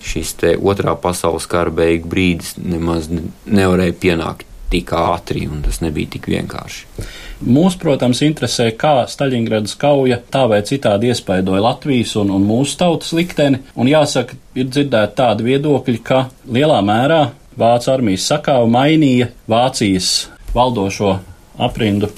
šis 0.05 0.35
te 0.37 0.53
otrā 0.57 0.93
pasaules 1.01 1.49
kara 1.49 1.73
beigu 1.73 2.11
brīdis 2.11 2.53
nemaz 2.61 3.09
nevarēja 3.09 3.97
pienākt 3.97 4.45
tik 4.71 4.91
ātri, 4.93 5.45
un 5.49 5.61
tas 5.65 5.79
nebija 5.81 6.11
tik 6.17 6.27
vienkārši. 6.29 6.85
Mūs, 7.47 7.77
protams, 7.79 8.21
interesē, 8.25 8.69
kā 8.77 9.07
Staļingradas 9.09 9.77
kauja 9.79 10.19
tā 10.33 10.43
vai 10.51 10.59
citādi 10.67 11.11
iespaidoja 11.13 11.63
Latvijas 11.63 12.15
un, 12.19 12.33
un 12.35 12.45
mūsu 12.45 12.77
tautas 12.81 13.13
likteni, 13.15 13.61
un 13.79 13.89
jāsaka, 13.89 14.37
ir 14.57 14.69
dzirdēti 14.69 15.17
tādi 15.17 15.47
viedokļi, 15.51 15.99
ka 16.03 16.27
lielā 16.45 16.81
mērā 16.85 17.27
Vācu 17.57 17.89
armijas 17.89 18.27
sakāva 18.29 18.67
mainīja 18.69 19.31
Vācijas 19.49 20.27
valdošo 20.55 21.17
aprindu 21.57 22.11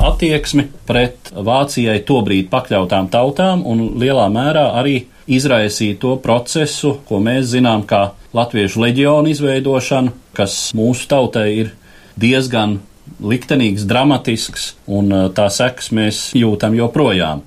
attieksmi 0.00 0.66
pret 0.88 1.32
Vācijai 1.34 2.00
tobrīd 2.06 2.48
pakļautām 2.52 3.10
tautām 3.12 3.64
un 3.68 3.82
lielā 4.00 4.26
mērā 4.32 4.70
arī 4.80 5.02
izraisīja 5.26 5.98
to 6.00 6.14
procesu, 6.22 6.96
ko 7.08 7.20
mēs 7.22 7.50
zinām 7.52 7.84
kā 7.88 8.10
Latviešu 8.36 8.82
leģionu 8.84 9.32
izveidošanu, 9.32 10.12
kas 10.36 10.56
mūsu 10.76 11.08
tautai 11.10 11.48
ir 11.62 11.72
diezgan 12.20 12.78
liktenīgs, 13.22 13.86
dramatisks, 13.88 14.74
un 14.86 15.12
uh, 15.12 15.26
tā 15.32 15.48
sekas 15.52 15.90
mēs 15.94 16.20
jūtam 16.36 16.76
joprojām. 16.76 17.42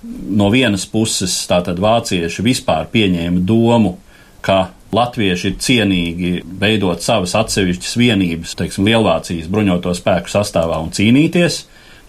No 0.00 0.48
vienas 0.52 0.86
puses, 0.88 1.34
tātad 1.50 1.80
vācieši 1.82 2.44
vispār 2.46 2.88
pieņēma 2.92 3.42
domu, 3.44 3.98
ka 4.40 4.70
latvieši 4.94 5.50
ir 5.50 5.58
cienīgi 5.62 6.32
veidot 6.60 7.02
savas 7.04 7.36
atsevišķas 7.38 7.96
vienības, 8.00 8.56
teiksim, 8.58 8.88
Lielvācijas 8.88 9.50
bruņoto 9.50 9.94
spēku 9.96 10.32
sastāvā 10.32 10.80
un 10.82 10.90
cīnīties. 10.94 11.64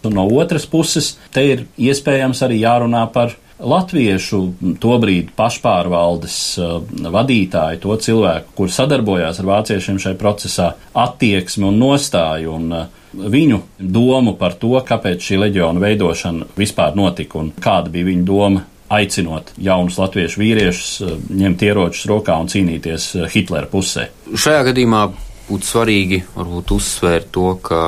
Un 0.07 0.15
no 0.17 0.25
otras 0.33 0.65
puses, 0.65 1.13
te 1.29 1.43
ir 1.45 1.65
iespējams 1.77 2.41
arī 2.41 2.63
jārunā 2.63 3.03
par 3.13 3.35
latviešu 3.61 4.39
tobrīd 4.81 5.29
pašpārvaldes 5.37 6.37
uh, 6.57 6.79
vadītāju, 7.13 7.81
to 7.83 7.97
cilvēku, 8.01 8.55
kur 8.57 8.73
sadarbojās 8.73 9.41
ar 9.41 9.49
vāciešiem 9.51 9.99
šajā 10.01 10.17
procesā, 10.17 10.71
attieksmi 10.97 11.69
un 11.69 11.77
nostāju 11.83 12.55
un 12.57 12.73
uh, 12.79 12.89
viņu 13.13 13.61
domu 13.77 14.35
par 14.39 14.55
to, 14.59 14.73
kāpēc 14.87 15.21
šī 15.29 15.41
leģiona 15.45 15.83
veidošana 15.83 16.49
vispār 16.57 16.97
notika 16.97 17.41
un 17.41 17.51
kāda 17.61 17.93
bija 17.93 18.09
viņa 18.09 18.27
doma 18.27 18.65
aicinot 18.91 19.53
jaunus 19.61 19.99
latviešu 20.01 20.41
vīriešus 20.43 20.91
uh, 21.05 21.17
ņemt 21.41 21.65
ieročus 21.67 22.07
rokā 22.11 22.37
un 22.41 22.51
cīnīties 22.51 23.11
Hitlera 23.33 23.69
pusē. 23.71 24.09
Šajā 24.31 24.67
gadījumā 24.71 25.05
būtu 25.49 25.67
svarīgi 25.67 26.23
varbūt 26.35 26.75
uzsvērt 26.77 27.31
to, 27.35 27.49
ka 27.63 27.81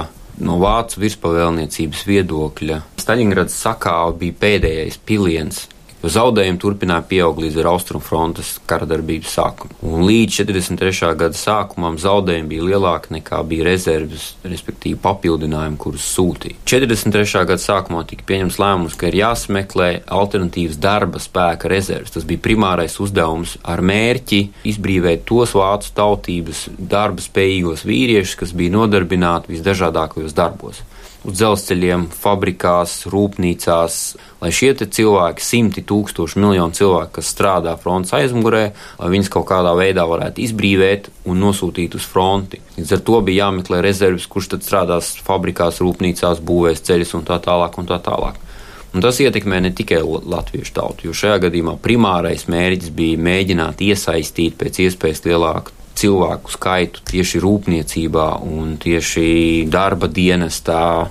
no 0.44 0.58
vācu 0.62 1.04
virspavēlniecības 1.04 2.08
viedokļa 2.10 2.80
Staļingrads 3.04 3.56
sakāva 3.66 4.16
bija 4.18 4.36
pēdējais 4.40 5.00
piliens 5.06 5.66
zaudējumi 6.04 6.60
turpināja 6.60 7.06
pieaugt 7.08 7.42
līdz 7.44 7.62
austrumfrontes 7.70 8.58
karadarbības 8.68 9.36
sākumam. 9.38 9.78
Un 9.88 10.04
līdz 10.08 10.40
43. 10.44 11.12
gada 11.20 11.38
sākumam 11.38 11.98
zaudējumi 12.02 12.50
bija 12.52 12.68
lielāki 12.74 13.14
nekā 13.18 13.40
bija 13.48 13.68
rezerves, 13.70 14.34
respektīvi 14.44 15.00
papildinājumi, 15.04 15.80
kurus 15.80 16.08
sūtīja. 16.16 16.60
43. 16.70 17.46
gada 17.48 17.60
sākumā 17.62 18.04
tika 18.10 18.28
pieņemts 18.28 18.60
lēmums, 18.62 18.98
ka 19.00 19.10
ir 19.10 19.20
jāsmeklē 19.22 19.90
alternatīvas 20.20 20.80
darba 20.84 21.22
spēka 21.24 21.72
rezerves. 21.72 22.14
Tas 22.16 22.28
bija 22.28 22.44
primārais 22.44 23.00
uzdevums 23.04 23.58
ar 23.64 23.84
mērķi 23.86 24.42
izbrīvēt 24.74 25.24
tos 25.30 25.56
vācu 25.58 25.94
tautības 25.96 26.66
darba 26.78 27.24
spējīgos 27.24 27.88
vīriešus, 27.88 28.40
kas 28.44 28.56
bija 28.58 28.76
nodarbināti 28.76 29.56
visdažādākajos 29.56 30.36
darbos 30.36 30.84
uz 31.24 31.38
dzelzceļiem, 31.40 32.08
fabrikās, 32.12 33.04
rūpnīcās, 33.12 33.98
lai 34.44 34.52
šie 34.56 34.74
cilvēki, 34.84 35.44
simti 35.44 35.84
tūkstoši, 35.88 36.40
miljoni 36.44 36.76
cilvēku, 36.78 37.16
kas 37.18 37.32
strādā 37.32 37.76
fronts 37.80 38.14
aizmugurē, 38.16 38.64
lai 39.00 39.12
viņus 39.14 39.32
kaut 39.34 39.48
kādā 39.52 39.74
veidā 39.80 40.06
varētu 40.10 40.44
izbrīvēt 40.44 41.10
un 41.32 41.40
nosūtīt 41.44 41.96
uz 42.00 42.08
fronti. 42.10 42.60
Līdz 42.78 42.96
ar 42.98 43.04
to 43.08 43.22
bija 43.26 43.48
jāmeklē 43.48 43.82
rezerves, 43.86 44.28
kurš 44.28 44.54
tad 44.56 44.68
strādās 44.68 45.14
fabrikās, 45.24 45.80
rūpnīcās, 45.84 46.44
būvēs 46.44 46.84
ceļus 46.88 47.16
un 47.20 47.28
tā 47.28 47.40
tālāk. 47.44 47.80
Un 47.80 47.88
tā 47.90 47.98
tālāk. 48.04 48.42
Un 48.94 49.02
tas 49.02 49.18
ietekmē 49.24 49.58
ne 49.64 49.72
tikai 49.74 50.04
latviešu 50.06 50.76
tautu, 50.76 51.08
jo 51.08 51.16
šajā 51.18 51.40
gadījumā 51.48 51.80
primārais 51.82 52.46
mērķis 52.52 52.92
bija 52.94 53.22
mēģināt 53.26 53.82
iesaistīt 53.82 54.60
pēc 54.60 54.84
iespējas 54.86 55.24
lielāku 55.26 55.74
cilvēku 56.00 56.54
skaitu 56.54 57.04
tieši 57.10 57.42
rūpniecībā 57.44 58.28
un 58.46 58.76
tieši 58.82 59.66
darba 59.72 60.10
dienestā. 60.12 61.10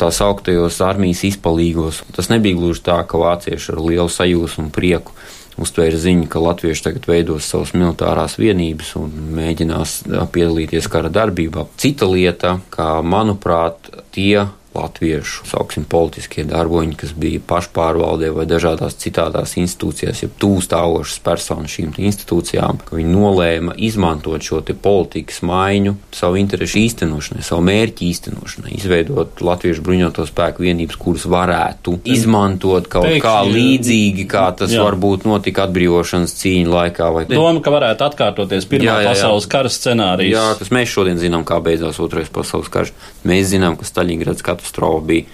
Tā 0.00 0.08
sauktajos 0.10 0.80
armijas 0.82 1.20
izpalīgos. 1.28 2.00
Tas 2.16 2.30
nebija 2.32 2.58
gluži 2.58 2.82
tā, 2.88 2.96
ka 3.06 3.20
vācieši 3.20 3.74
ar 3.74 3.82
lielu 3.84 4.10
sajūsmu 4.10 4.66
un 4.66 4.72
prieku 4.74 5.14
uztvēra 5.62 5.98
ziņu, 6.00 6.26
ka 6.32 6.40
latvieši 6.42 6.86
tagad 6.88 7.06
veidos 7.10 7.46
savas 7.52 7.74
militārās 7.76 8.38
vienības 8.40 8.94
un 8.98 9.12
mēģinās 9.36 9.98
piedalīties 10.32 10.88
kara 10.90 11.12
darbībā. 11.12 11.66
Cita 11.80 12.08
lieta, 12.08 12.56
kā 12.72 12.88
manuprāt, 13.04 13.92
tie 14.16 14.48
latviešu, 14.74 15.46
sauksim, 15.48 15.84
politiskie 15.88 16.44
darboņi, 16.48 16.96
kas 17.02 17.12
bija 17.18 17.42
pašpārvaldē 17.48 18.32
vai 18.36 18.46
dažādās 18.48 18.96
citādās 19.00 19.56
institūcijās, 19.60 20.24
ja 20.24 20.30
tūs 20.42 20.68
stāvošas 20.68 21.20
personas 21.24 21.74
šīm 21.74 21.92
institūcijām, 22.00 22.80
ka 22.86 22.96
viņi 22.98 23.12
nolēma 23.12 23.76
izmantot 23.76 24.44
šo 24.44 24.62
te 24.66 24.74
politikas 24.74 25.42
maiņu 25.46 25.96
savu 26.14 26.40
interešu 26.40 26.80
īstenošanai, 26.82 27.44
savu 27.46 27.64
mērķu 27.68 28.06
īstenošanai, 28.08 28.74
izveidot 28.78 29.42
latviešu 29.44 29.84
bruņoto 29.86 30.26
spēku 30.28 30.66
vienības, 30.66 30.98
kuras 31.00 31.26
varētu 31.30 31.98
izmantot 32.08 32.88
kaut 32.92 33.08
Teikšu, 33.08 33.24
kā 33.26 33.36
līdzīgi, 33.48 34.26
kā 34.30 34.48
tas 34.56 34.72
jā. 34.74 34.82
varbūt 34.86 35.26
notika 35.28 35.66
atbrīvošanas 35.68 36.36
cīņu 36.40 36.72
laikā. 36.72 37.10
Vai... 37.12 37.26
Doma, 37.30 37.60
ka 37.64 37.74
varētu 37.74 38.08
atkārtoties 38.08 38.68
Pirmā 38.72 38.88
jā, 38.88 38.96
jā, 39.02 39.04
jā. 39.04 39.12
pasaules 39.12 39.48
kara 39.50 39.72
scenārijs. 39.72 40.32
Jā, 40.32 40.46
kas 40.58 40.72
mēs 40.74 40.92
šodien 40.92 41.20
zinām, 41.20 41.44
kā 41.48 41.58
beidzās 41.64 42.00
Otrais 42.02 42.30
pasaules 42.32 42.70
karš. 42.72 42.94
Mēs 43.28 43.50
zinām, 43.52 43.76
ka 43.78 43.86
Staļingrads 43.88 44.44
katastrofa 44.62 45.06
bija 45.06 45.24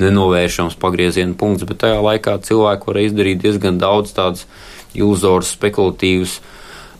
nenovēršams 0.00 0.78
pagrieziena 0.80 1.34
punkts, 1.36 1.66
bet 1.68 1.82
tajā 1.82 2.00
laikā 2.00 2.38
cilvēki 2.40 2.86
varēja 2.88 3.10
izdarīt 3.10 3.42
diezgan 3.42 3.78
daudz 3.78 4.14
tādus 4.16 4.46
iluzorus, 4.94 5.52
spekulatīvus 5.52 6.40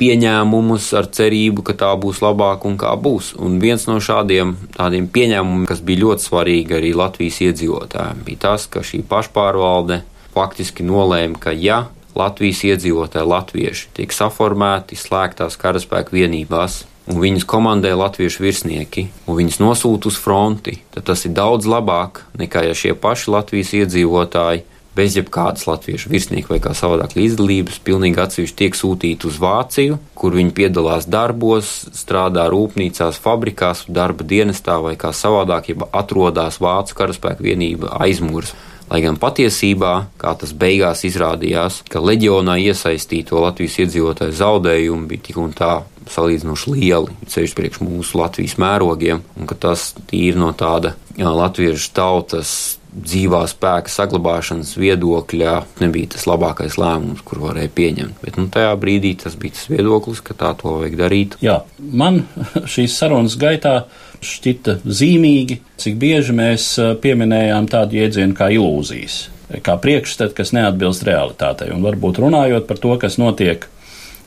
pieņēmumus 0.00 0.92
ar 0.96 1.08
cerību, 1.08 1.62
ka 1.64 1.72
tā 1.74 1.94
būs 1.96 2.20
labāka 2.20 2.68
un 2.68 2.76
kā 2.80 2.92
būs. 2.96 3.34
Un 3.40 3.58
viens 3.60 3.86
no 3.88 3.98
šādiem 4.00 4.54
tādiem 4.76 5.08
pieņēmumiem, 5.08 5.66
kas 5.68 5.80
bija 5.80 6.04
ļoti 6.04 6.26
svarīgi 6.28 6.76
arī 6.76 6.92
Latvijas 6.96 7.40
iedzīvotājiem, 7.48 8.22
bija 8.24 8.42
tas, 8.48 8.66
ka 8.68 8.84
šī 8.84 9.02
pašpārvalde 9.08 10.02
faktiski 10.34 10.84
nolēma, 10.84 11.40
ka 11.40 11.56
ja 11.56 11.86
Latvijas 12.16 12.64
iedzīvotāji 12.68 13.28
latvieši 13.32 13.90
tiek 13.96 14.12
saformēti 14.12 14.98
slēgtās 14.98 15.56
karaspēku 15.60 16.16
vienībās, 16.16 16.82
un 17.10 17.18
viņus 17.18 17.46
komandē 17.50 17.92
latviešu 17.98 18.44
virsnieki, 18.44 19.08
un 19.26 19.38
viņus 19.40 19.60
nosūta 19.62 20.10
uz 20.10 20.18
fronti, 20.20 20.78
tad 20.94 21.08
tas 21.10 21.26
ir 21.26 21.34
daudz 21.36 21.66
labāk 21.68 22.24
nekā 22.38 22.68
ja 22.68 22.76
šie 22.76 22.94
paši 22.94 23.34
Latvijas 23.34 23.74
iedzīvotāji 23.82 24.66
bez 24.94 25.14
jebkādas 25.16 25.66
latviešu 25.68 26.10
virsnieka 26.10 26.50
vai 26.50 26.58
kā 26.62 26.72
savādāk 26.76 27.14
līdzdalības, 27.18 27.78
pilnīgi 27.86 28.20
atsevišķi 28.20 28.58
tiek 28.58 28.78
sūtīti 28.78 29.28
uz 29.30 29.38
Vāciju, 29.42 30.00
kur 30.18 30.34
viņi 30.34 30.54
piedalās 30.56 31.06
darbos, 31.10 31.70
strādā 31.96 32.48
rūpnīcās, 32.50 33.20
fabrikās, 33.22 33.84
darba 33.88 34.26
dienestā 34.26 34.80
vai 34.82 34.96
kā 35.00 35.14
savādāk, 35.14 35.70
ja 35.70 35.88
atrodas 36.02 36.58
Vācu 36.62 36.98
karaspēku 36.98 37.46
vienība 37.46 37.94
aizmugures. 38.02 38.54
Lai 38.90 38.98
gan 39.04 39.14
patiesībā, 39.22 39.92
kā 40.18 40.32
tas 40.34 40.50
beigās 40.50 41.04
izrādījās, 41.06 41.84
ka 41.86 42.02
leģionā 42.02 42.56
iesaistīto 42.58 43.38
Latvijas 43.38 43.78
iedzīvotāju 43.84 44.34
zaudējumi 44.34 45.06
bija 45.12 45.28
tik 45.28 45.38
un 45.38 45.54
tā 45.54 45.76
salīdzinoši 46.10 46.74
lieli, 46.74 47.16
ceļš 47.30 47.54
priekš 47.58 47.82
mūsu 47.84 48.20
Latvijas 48.20 48.56
mērogiem, 48.60 49.22
un 49.36 49.50
ka 49.50 49.58
tas 49.68 49.90
tīri 50.10 50.40
no 50.40 50.52
tāda 50.56 50.94
jā, 51.18 51.28
latviešu 51.28 51.90
tautas 51.96 52.52
dzīvā 52.90 53.44
spēka 53.50 53.90
saglabāšanas 53.92 54.72
viedokļa 54.78 55.54
nebija 55.82 56.10
tas 56.16 56.26
labākais 56.26 56.76
lēmums, 56.80 57.22
kur 57.26 57.42
varēja 57.44 57.70
pieņemt. 57.76 58.18
Bet 58.24 58.38
nu, 58.40 58.48
tajā 58.52 58.72
brīdī 58.82 59.14
tas 59.20 59.36
bija 59.38 59.54
tas 59.56 59.68
viedoklis, 59.70 60.22
ka 60.26 60.34
tā 60.38 60.52
to 60.58 60.74
vajag 60.80 60.96
darīt. 60.98 61.36
Jā, 61.44 61.60
man 61.78 62.24
šīs 62.74 62.96
sarunas 62.98 63.38
gaitā 63.40 63.84
šķita 64.26 64.80
zīmīgi, 64.84 65.60
cik 65.80 66.00
bieži 66.00 66.34
mēs 66.36 66.72
pieminējām 67.02 67.70
tādu 67.70 68.00
jēdzienu 68.00 68.36
kā 68.36 68.50
ilūzijas, 68.56 69.22
kā 69.64 69.78
priekšstat, 69.80 70.34
kas 70.36 70.52
neatbilst 70.56 71.06
realitātei. 71.06 71.70
Un 71.74 71.86
varbūt 71.86 72.20
runājot 72.24 72.66
par 72.68 72.82
to, 72.82 72.96
kas 73.00 73.20
notiek 73.22 73.68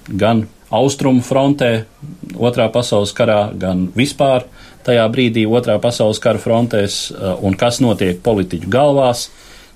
gan 0.07 0.47
austrumu 0.73 1.21
frontē, 1.25 1.85
otrā 2.33 2.67
pasaules 2.73 3.13
karā, 3.15 3.47
gan 3.59 3.87
vispār 3.95 4.47
tajā 4.85 5.05
brīdī 5.13 5.45
otrā 5.47 5.77
pasaules 5.81 6.21
kara 6.23 6.41
frontēs 6.41 6.99
eh, 7.11 7.33
un 7.45 7.57
kas 7.59 7.79
notiek 7.83 8.21
politiķu 8.25 8.71
galvās, 8.73 9.27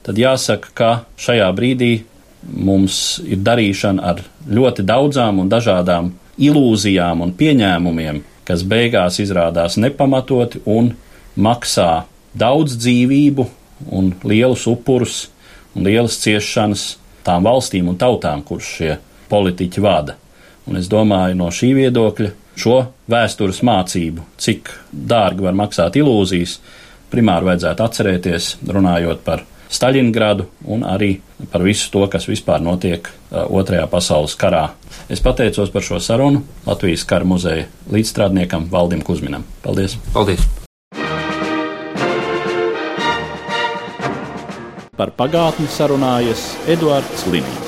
tad 0.05 0.19
jāsaka, 0.19 0.73
ka 0.73 0.91
šajā 1.21 1.49
brīdī 1.55 1.91
mums 2.47 3.19
ir 3.25 3.41
darīšana 3.43 4.03
ar 4.11 4.23
ļoti 4.47 4.85
daudzām 4.87 5.41
un 5.43 5.51
dažādām 5.51 6.11
ilūzijām 6.37 7.23
un 7.25 7.33
pieņēmumiem, 7.37 8.21
kas 8.47 8.63
beigās 8.63 9.19
izrādās 9.19 9.77
nepamatoti 9.81 10.61
un 10.69 10.93
maksā 11.35 12.05
daudz 12.37 12.77
dzīvību 12.79 13.47
un 13.93 14.13
lielus 14.23 14.67
upurus 14.69 15.25
un 15.75 15.85
lielas 15.87 16.17
ciešanas 16.21 16.85
tām 17.27 17.43
valstīm 17.45 17.89
un 17.91 17.99
tautām, 17.99 18.43
kuras 18.45 18.69
šie 18.77 18.95
politiķi 19.29 19.83
vada. 19.83 20.15
Un 20.67 20.79
es 20.79 20.89
domāju, 20.91 21.37
no 21.39 21.47
šī 21.53 21.71
viedokļa 21.77 22.31
šo 22.59 22.79
vēstures 23.11 23.61
mācību, 23.63 24.25
cik 24.41 24.71
dārgi 24.91 25.45
var 25.45 25.55
maksāt 25.55 25.95
ilūzijas, 25.99 26.57
primāri 27.11 27.47
vajadzētu 27.51 27.85
atcerēties, 27.85 28.49
runājot 28.67 29.23
par 29.27 29.45
Staļingradu 29.67 30.45
un 30.71 30.85
arī 30.87 31.17
par 31.51 31.63
visu 31.65 31.89
to, 31.91 32.05
kas 32.11 32.27
vispār 32.29 32.61
notiek 32.63 33.07
uh, 33.07 33.43
Otrajā 33.51 33.83
pasaules 33.91 34.35
karā. 34.39 34.63
Es 35.11 35.19
pateicos 35.23 35.73
par 35.73 35.83
šo 35.83 35.99
sarunu 36.03 36.45
Latvijas 36.67 37.03
kara 37.07 37.27
muzeja 37.27 37.67
līdzstrādniekam 37.91 38.69
Valdim 38.71 39.03
Kusminam. 39.03 39.43
Paldies! 39.65 39.99
Paldies! 40.15 40.47
Par 44.97 45.11
pagātni 45.19 45.67
sarunājas 45.69 46.53
Eduards 46.71 47.27
Līniju. 47.29 47.66